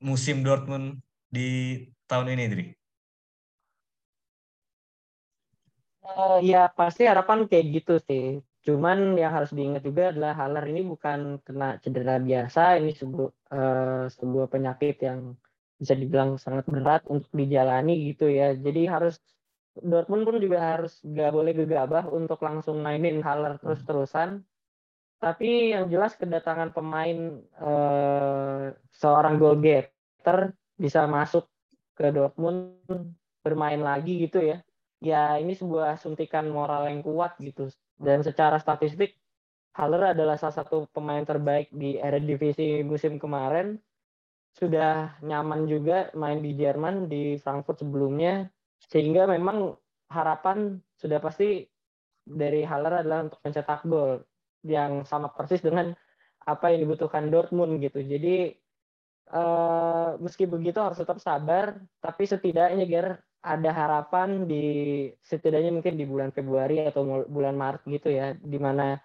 musim 0.05 0.45
Dortmund 0.45 1.01
di 1.33 1.81
tahun 2.05 2.37
ini, 2.37 2.45
Dri? 2.53 2.67
Uh, 6.05 6.41
ya 6.45 6.69
pasti 6.69 7.09
harapan 7.09 7.49
kayak 7.49 7.67
gitu 7.81 7.97
sih. 8.05 8.45
Cuman 8.69 9.17
yang 9.17 9.33
harus 9.33 9.49
diingat 9.57 9.81
juga 9.81 10.13
adalah 10.13 10.37
Haller 10.37 10.69
ini 10.69 10.85
bukan 10.85 11.41
kena 11.41 11.81
cedera 11.81 12.21
biasa, 12.21 12.77
ini 12.77 12.93
sebuah 12.93 13.31
uh, 13.49 14.05
sebuah 14.13 14.47
penyakit 14.53 15.01
yang 15.01 15.33
bisa 15.81 15.97
dibilang 15.97 16.37
sangat 16.37 16.69
berat 16.69 17.09
untuk 17.09 17.33
dijalani 17.33 18.13
gitu 18.13 18.29
ya. 18.29 18.53
Jadi 18.53 18.85
harus 18.85 19.17
Dortmund 19.83 20.23
pun 20.27 20.37
juga 20.43 20.59
harus 20.61 20.99
gak 21.03 21.31
boleh 21.31 21.53
gegabah 21.55 22.11
untuk 22.11 22.43
langsung 22.43 22.83
mainin 22.83 23.23
Haller 23.23 23.59
terus-terusan. 23.63 24.43
Tapi 25.19 25.75
yang 25.75 25.91
jelas 25.91 26.15
kedatangan 26.15 26.71
pemain 26.71 27.43
eh, 27.43 28.65
seorang 28.95 29.35
goal 29.39 29.59
getter 29.59 30.55
bisa 30.79 31.07
masuk 31.11 31.51
ke 31.99 32.15
Dortmund 32.15 32.79
bermain 33.43 33.83
lagi 33.83 34.23
gitu 34.23 34.39
ya. 34.39 34.63
Ya 34.99 35.39
ini 35.39 35.55
sebuah 35.55 35.99
suntikan 35.99 36.47
moral 36.51 36.87
yang 36.91 37.03
kuat 37.03 37.39
gitu. 37.43 37.71
Dan 37.99 38.23
secara 38.23 38.63
statistik 38.63 39.19
Haller 39.79 40.15
adalah 40.15 40.35
salah 40.35 40.59
satu 40.59 40.91
pemain 40.91 41.23
terbaik 41.23 41.71
di 41.71 41.99
Eredivisie 41.99 42.83
musim 42.83 43.19
kemarin. 43.19 43.79
Sudah 44.59 45.15
nyaman 45.23 45.71
juga 45.71 46.11
main 46.19 46.43
di 46.43 46.55
Jerman 46.59 47.07
di 47.07 47.39
Frankfurt 47.39 47.87
sebelumnya 47.87 48.51
sehingga 48.87 49.27
memang 49.27 49.75
harapan 50.09 50.79
sudah 50.95 51.19
pasti 51.19 51.67
dari 52.29 52.63
Haller 52.63 53.03
adalah 53.05 53.27
untuk 53.27 53.41
mencetak 53.43 53.83
gol 53.89 54.23
yang 54.63 55.03
sama 55.09 55.33
persis 55.33 55.65
dengan 55.65 55.97
apa 56.45 56.73
yang 56.73 56.89
dibutuhkan 56.89 57.29
Dortmund 57.29 57.81
gitu. 57.81 58.01
Jadi 58.01 58.53
uh, 59.33 60.17
meski 60.21 60.45
begitu 60.49 60.81
harus 60.81 61.01
tetap 61.01 61.21
sabar, 61.21 61.77
tapi 62.01 62.25
setidaknya 62.25 62.85
Ger 62.89 63.21
ada 63.39 63.71
harapan 63.71 64.51
di 64.51 64.65
setidaknya 65.23 65.71
mungkin 65.71 65.95
di 65.95 66.05
bulan 66.05 66.35
Februari 66.35 66.85
atau 66.85 67.25
bulan 67.29 67.55
Maret 67.55 67.83
gitu 67.87 68.09
ya, 68.11 68.35
di 68.35 68.59
mana 68.61 68.99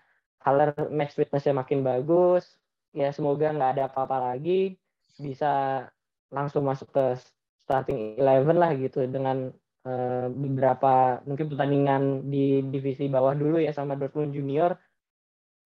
Haller 0.43 0.75
match 0.91 1.15
fitnessnya 1.15 1.55
makin 1.55 1.87
bagus, 1.87 2.59
ya 2.91 3.07
semoga 3.15 3.55
nggak 3.55 3.71
ada 3.79 3.83
apa-apa 3.87 4.33
lagi, 4.33 4.75
bisa 5.15 5.85
langsung 6.33 6.67
masuk 6.67 6.91
ke 6.91 7.15
starting 7.63 8.19
eleven 8.19 8.59
lah 8.59 8.75
gitu 8.75 9.07
dengan 9.07 9.55
Eh, 9.83 10.27
beberapa 10.31 11.19
mungkin 11.27 11.51
pertandingan 11.51 12.31
di 12.31 12.63
divisi 12.71 13.11
bawah 13.11 13.35
dulu 13.35 13.59
ya 13.59 13.75
sama 13.75 13.99
Dortmund 13.99 14.31
Junior 14.31 14.79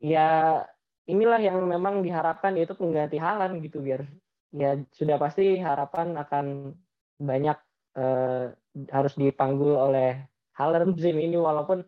ya 0.01 0.57
inilah 1.05 1.37
yang 1.37 1.61
memang 1.61 2.01
diharapkan 2.01 2.57
yaitu 2.57 2.73
pengganti 2.73 3.21
Halan 3.21 3.61
gitu 3.61 3.85
biar 3.85 4.09
ya 4.57 4.81
sudah 4.97 5.21
pasti 5.21 5.61
harapan 5.61 6.17
akan 6.17 6.73
banyak 7.21 7.61
uh, 8.01 8.57
harus 8.89 9.13
dipanggul 9.21 9.77
oleh 9.77 10.25
Halan 10.57 10.97
musim 10.97 11.21
ini 11.21 11.37
walaupun 11.37 11.85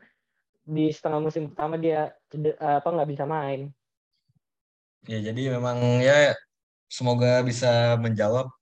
di 0.68 0.92
setengah 0.92 1.24
musim 1.24 1.48
pertama 1.48 1.80
dia 1.80 2.12
uh, 2.60 2.76
apa 2.84 2.88
nggak 2.92 3.08
bisa 3.08 3.24
main. 3.24 3.72
Ya 5.08 5.16
jadi 5.24 5.56
memang 5.56 6.04
ya 6.04 6.36
semoga 6.92 7.40
bisa 7.40 7.96
menjawab 7.96 8.52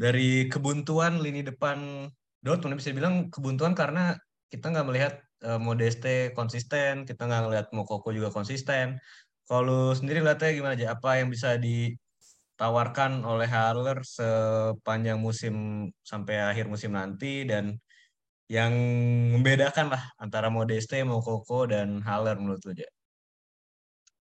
dari 0.00 0.48
kebuntuan 0.48 1.20
lini 1.20 1.44
depan 1.44 2.08
Dortmund 2.46 2.78
bisa 2.78 2.94
bilang 2.94 3.26
kebuntuan 3.34 3.74
karena 3.74 4.14
kita 4.46 4.70
nggak 4.70 4.86
melihat 4.86 5.14
uh, 5.42 5.58
Modeste 5.58 6.30
konsisten, 6.38 7.02
kita 7.02 7.26
nggak 7.26 7.42
melihat 7.50 7.66
Mokoko 7.74 8.14
juga 8.14 8.30
konsisten. 8.30 9.02
Kalau 9.50 9.90
sendiri 9.98 10.22
lihatnya 10.22 10.54
gimana 10.54 10.74
aja? 10.78 10.94
Apa 10.94 11.18
yang 11.18 11.28
bisa 11.34 11.58
di 11.58 11.90
ditawarkan 12.56 13.20
oleh 13.20 13.44
Haller 13.44 14.00
sepanjang 14.00 15.20
musim 15.20 15.84
sampai 16.00 16.40
akhir 16.40 16.72
musim 16.72 16.96
nanti 16.96 17.44
dan 17.44 17.76
yang 18.48 18.72
membedakan 19.36 19.92
lah 19.92 20.08
antara 20.16 20.48
Modeste, 20.48 20.96
Mokoko 21.04 21.68
dan 21.68 22.00
Haller 22.00 22.40
menurut 22.40 22.64
lu 22.64 22.72
ya? 22.72 22.88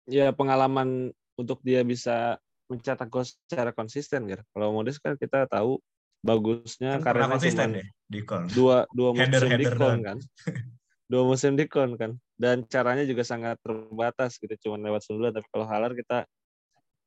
Ya 0.07 0.27
pengalaman 0.31 1.11
untuk 1.35 1.59
dia 1.67 1.83
bisa 1.83 2.39
mencetak 2.71 3.11
gol 3.11 3.27
secara 3.27 3.75
konsisten 3.75 4.31
gitu. 4.31 4.47
Kalau 4.55 4.79
Modeste 4.79 5.03
kan 5.03 5.19
kita 5.19 5.51
tahu 5.51 5.83
bagusnya 6.21 7.01
kan 7.01 7.17
karena 7.17 7.27
konsisten 7.33 7.69
cuma 8.11 8.21
Kon. 8.29 8.45
dua 8.53 8.85
dua 8.93 9.11
musim 9.17 9.31
Header- 9.33 9.51
header 9.51 9.75
Kon 9.77 9.81
doang. 9.81 10.01
kan. 10.05 10.19
dua 11.11 11.23
musim 11.27 11.53
di 11.57 11.65
Kon 11.67 11.91
kan. 11.97 12.13
Dan 12.41 12.65
caranya 12.69 13.05
juga 13.05 13.21
sangat 13.25 13.61
terbatas 13.61 14.37
gitu 14.41 14.53
cuma 14.69 14.81
lewat 14.81 15.05
sundulan 15.05 15.33
tapi 15.33 15.47
kalau 15.53 15.67
Haller 15.69 15.93
kita 15.93 16.25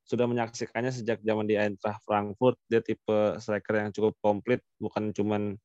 sudah 0.04 0.28
menyaksikannya 0.28 0.92
sejak 0.92 1.24
zaman 1.24 1.48
di 1.48 1.56
Eintracht 1.56 2.04
Frankfurt 2.04 2.60
dia 2.68 2.84
tipe 2.84 3.40
striker 3.40 3.88
yang 3.88 3.92
cukup 3.96 4.14
komplit 4.20 4.60
bukan 4.76 5.16
cuman 5.16 5.56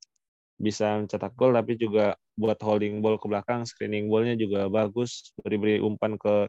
bisa 0.59 0.95
mencetak 1.03 1.35
gol 1.35 1.51
tapi 1.55 1.75
juga 1.75 2.15
buat 2.39 2.59
holding 2.63 3.03
ball 3.03 3.19
ke 3.19 3.27
belakang 3.27 3.67
screening 3.67 4.07
ballnya 4.07 4.39
juga 4.39 4.71
bagus 4.71 5.35
beri-beri 5.43 5.83
umpan 5.83 6.15
ke 6.15 6.47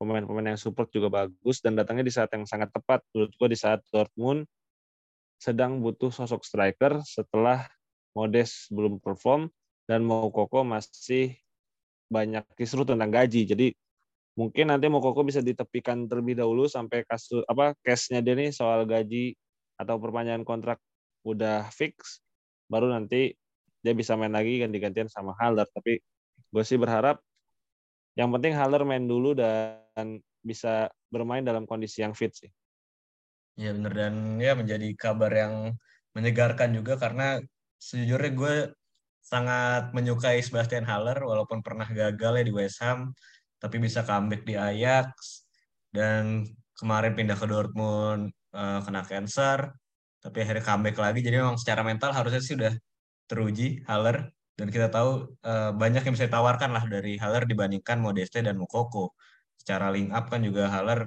pemain-pemain 0.00 0.56
yang 0.56 0.60
support 0.60 0.88
juga 0.88 1.12
bagus 1.12 1.60
dan 1.60 1.76
datangnya 1.76 2.04
di 2.08 2.12
saat 2.16 2.32
yang 2.32 2.48
sangat 2.48 2.72
tepat 2.72 3.04
menurut 3.12 3.32
gua 3.36 3.48
di 3.52 3.58
saat 3.60 3.80
Dortmund 3.92 4.48
sedang 5.42 5.82
butuh 5.82 6.14
sosok 6.14 6.46
striker 6.46 7.02
setelah 7.02 7.66
Modest 8.14 8.70
belum 8.70 9.02
perform 9.02 9.50
dan 9.90 10.06
Moukoko 10.06 10.62
masih 10.62 11.34
banyak 12.06 12.46
kisruh 12.54 12.86
tentang 12.86 13.10
gaji. 13.10 13.42
Jadi 13.48 13.74
mungkin 14.38 14.70
nanti 14.70 14.86
Moukoko 14.86 15.26
bisa 15.26 15.42
ditepikan 15.42 16.06
terlebih 16.06 16.38
dahulu 16.38 16.70
sampai 16.70 17.02
kasus 17.08 17.42
apa 17.50 17.74
case-nya 17.82 18.22
dia 18.22 18.38
nih 18.38 18.54
soal 18.54 18.86
gaji 18.86 19.34
atau 19.80 19.98
perpanjangan 19.98 20.46
kontrak 20.46 20.78
udah 21.26 21.66
fix 21.74 22.22
baru 22.70 22.92
nanti 22.92 23.34
dia 23.82 23.96
bisa 23.98 24.14
main 24.14 24.30
lagi 24.30 24.62
ganti-gantian 24.62 25.10
sama 25.10 25.34
Haller. 25.42 25.66
Tapi 25.66 25.98
gue 26.52 26.62
sih 26.62 26.78
berharap 26.78 27.18
yang 28.14 28.30
penting 28.30 28.54
Haller 28.54 28.86
main 28.86 29.08
dulu 29.08 29.34
dan 29.34 30.22
bisa 30.44 30.92
bermain 31.10 31.42
dalam 31.42 31.66
kondisi 31.66 32.04
yang 32.04 32.14
fit 32.14 32.30
sih 32.30 32.52
Iya 33.58 33.68
bener. 33.76 33.92
Dan 34.00 34.14
ya 34.44 34.52
menjadi 34.60 34.86
kabar 35.02 35.32
yang 35.42 35.54
menyegarkan 36.16 36.70
juga 36.76 36.92
karena 37.02 37.22
sejujurnya 37.86 38.30
gue 38.40 38.54
sangat 39.22 39.82
menyukai 39.96 40.38
Sebastian 40.46 40.84
Haller 40.90 41.18
walaupun 41.30 41.58
pernah 41.66 41.86
gagal 41.88 42.32
ya 42.38 42.44
di 42.48 42.52
West 42.58 42.78
Ham 42.84 43.00
tapi 43.62 43.76
bisa 43.84 44.00
comeback 44.08 44.42
di 44.48 44.54
Ajax. 44.56 45.08
Dan 45.92 46.48
kemarin 46.78 47.12
pindah 47.18 47.36
ke 47.40 47.46
Dortmund 47.52 48.32
eh, 48.56 48.78
kena 48.84 49.02
cancer 49.10 49.58
tapi 50.22 50.36
akhirnya 50.42 50.64
comeback 50.68 50.96
lagi. 51.04 51.20
Jadi 51.26 51.36
memang 51.42 51.56
secara 51.60 51.82
mental 51.84 52.10
harusnya 52.16 52.40
sih 52.46 52.54
udah 52.58 52.72
teruji 53.28 53.84
Haller. 53.88 54.16
Dan 54.58 54.68
kita 54.74 54.88
tahu 54.92 55.10
eh, 55.44 55.70
banyak 55.82 56.02
yang 56.06 56.14
bisa 56.16 56.26
ditawarkan 56.28 56.70
lah 56.76 56.84
dari 56.88 57.16
Haller 57.22 57.44
dibandingkan 57.50 57.98
Modeste 58.00 58.38
dan 58.46 58.56
Mukoko 58.60 59.12
secara 59.60 59.86
link 59.94 60.10
up 60.16 60.26
kan 60.32 60.40
juga 60.42 60.66
Haller 60.72 61.06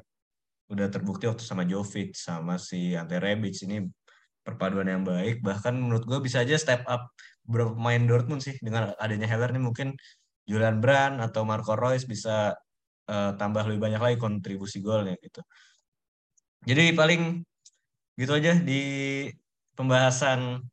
udah 0.71 0.87
terbukti 0.89 1.29
waktu 1.29 1.45
sama 1.45 1.63
Jovic 1.67 2.17
sama 2.17 2.57
si 2.57 2.97
Ante 2.97 3.21
Rebic. 3.21 3.55
Ini 3.65 3.85
perpaduan 4.41 4.89
yang 4.89 5.03
baik. 5.05 5.41
Bahkan 5.45 5.73
menurut 5.77 6.05
gue 6.05 6.19
bisa 6.21 6.41
aja 6.41 6.57
step 6.57 6.85
up 6.89 7.13
beberapa 7.45 7.73
pemain 7.77 8.01
Dortmund 8.01 8.41
sih. 8.41 8.57
Dengan 8.61 8.93
adanya 8.97 9.29
Haller 9.29 9.53
nih 9.53 9.63
mungkin 9.63 9.93
Julian 10.45 10.81
Brand 10.81 11.21
atau 11.21 11.45
Marco 11.45 11.73
Reus 11.77 12.05
bisa 12.05 12.53
eh, 13.09 13.31
tambah 13.37 13.65
lebih 13.69 13.81
banyak 13.81 14.01
lagi 14.01 14.17
kontribusi 14.17 14.81
golnya 14.81 15.17
gitu. 15.21 15.41
Jadi 16.65 16.93
paling 16.97 17.45
gitu 18.17 18.31
aja 18.33 18.57
di 18.57 18.81
pembahasan 19.75 20.63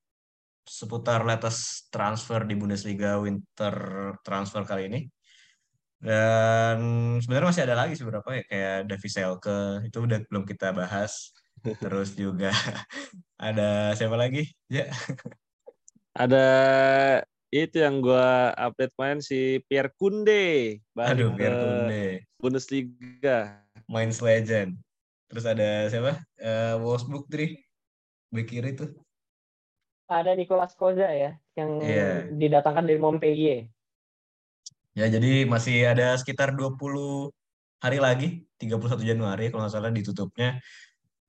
seputar 0.62 1.26
latest 1.26 1.90
transfer 1.90 2.46
di 2.46 2.54
Bundesliga 2.54 3.18
winter 3.18 3.74
transfer 4.22 4.62
kali 4.62 4.86
ini 4.88 5.00
dan 6.02 6.78
sebenarnya 7.22 7.48
masih 7.54 7.62
ada 7.62 7.76
lagi 7.78 7.94
sih 7.94 8.02
beberapa 8.02 8.34
ya 8.34 8.42
kayak 8.50 8.78
Davy 8.90 9.08
Selke 9.08 9.86
itu 9.86 9.98
udah 10.02 10.18
belum 10.26 10.44
kita 10.44 10.74
bahas. 10.74 11.30
Terus 11.82 12.18
juga 12.18 12.50
ada 13.38 13.94
siapa 13.94 14.18
lagi? 14.18 14.50
Ya. 14.66 14.90
Ada 16.12 16.46
itu 17.54 17.78
yang 17.78 18.02
gua 18.02 18.50
update 18.58 18.96
main 18.98 19.22
si 19.22 19.62
Pierre 19.70 19.94
Kunde 19.94 20.80
aduh 20.98 21.30
ke 21.32 21.36
Pierre 21.38 21.56
Kunde 21.56 22.04
Bundesliga. 22.42 23.62
Mainz 23.86 24.18
Legend. 24.18 24.74
Terus 25.30 25.44
ada 25.46 25.86
siapa? 25.86 26.18
Eh, 26.36 26.74
Wolfsburg 26.82 27.30
Tri 27.30 27.62
bek 28.32 28.48
kiri 28.50 28.74
tuh. 28.74 28.90
Ada 30.10 30.34
Nicolas 30.34 30.74
Koza 30.76 31.08
ya 31.08 31.36
yang 31.56 31.78
Iya. 31.80 32.26
didatangkan 32.32 32.84
dari 32.84 32.98
Montpellier. 33.00 33.68
Ya, 34.98 35.06
jadi 35.08 35.48
masih 35.48 35.76
ada 35.92 36.04
sekitar 36.20 36.52
20 36.52 37.32
hari 37.84 37.98
lagi, 38.06 38.26
31 38.60 39.00
Januari 39.10 39.48
kalau 39.48 39.64
nggak 39.64 39.74
salah 39.74 39.90
ditutupnya. 39.98 40.60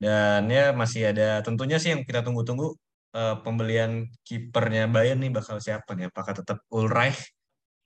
Dan 0.04 0.52
ya 0.52 0.76
masih 0.82 1.02
ada 1.12 1.40
tentunya 1.46 1.78
sih 1.82 1.90
yang 1.96 2.04
kita 2.08 2.20
tunggu-tunggu 2.28 2.76
eh, 3.16 3.36
pembelian 3.46 3.92
kipernya 4.28 4.84
Bayern 4.94 5.20
nih 5.24 5.32
bakal 5.38 5.58
siapa 5.64 5.96
nih? 5.98 6.12
Apakah 6.12 6.34
tetap 6.44 6.58
Ulreich 6.76 7.20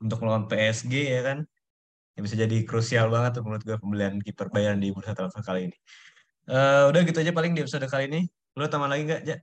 untuk 0.03 0.17
melawan 0.25 0.45
PSG 0.49 0.93
ya 1.15 1.21
kan? 1.27 1.39
Yang 2.17 2.23
bisa 2.25 2.35
jadi 2.43 2.57
krusial 2.69 3.07
banget 3.13 3.31
tuh 3.37 3.43
menurut 3.45 3.63
gue 3.67 3.77
pembelian 3.83 4.13
kiper 4.25 4.47
Bayern 4.55 4.79
di 4.83 4.89
bursa 4.95 5.13
transfer 5.17 5.43
kali 5.45 5.69
ini. 5.69 5.77
Eh, 6.49 6.83
udah 6.89 7.01
gitu 7.07 7.17
aja 7.21 7.33
paling 7.37 7.53
di 7.55 7.61
episode 7.65 7.85
kali 7.85 8.03
ini. 8.09 8.21
Lu 8.57 8.65
tambah 8.71 8.89
lagi 8.89 9.03
nggak, 9.07 9.21
Ja? 9.29 9.37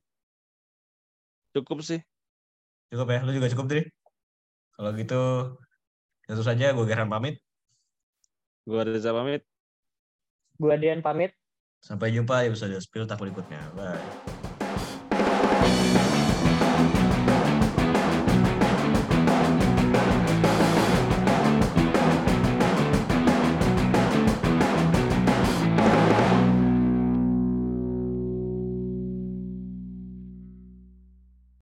cukup 1.55 1.79
sih 1.87 2.01
Cukup 2.90 3.07
ya? 3.14 3.20
Lu 3.27 3.31
juga 3.35 3.49
cukup, 3.51 3.66
Dri? 3.70 3.83
Kalau 4.75 4.90
gitu, 4.99 5.14
itu 6.29 6.43
saja. 6.45 6.73
Gue 6.73 6.87
Gerhan 6.89 7.09
pamit. 7.11 7.41
gua 8.65 8.81
Reza 8.81 9.13
pamit 9.13 9.45
Gua 10.57 10.81
Dian 10.81 11.05
pamit. 11.05 11.37
Sampai 11.85 12.17
jumpa 12.17 12.41
di 12.41 12.49
episode 12.49 12.81
Spill 12.81 13.05
Tak 13.05 13.21
berikutnya. 13.21 13.61
Bye. 13.77 14.01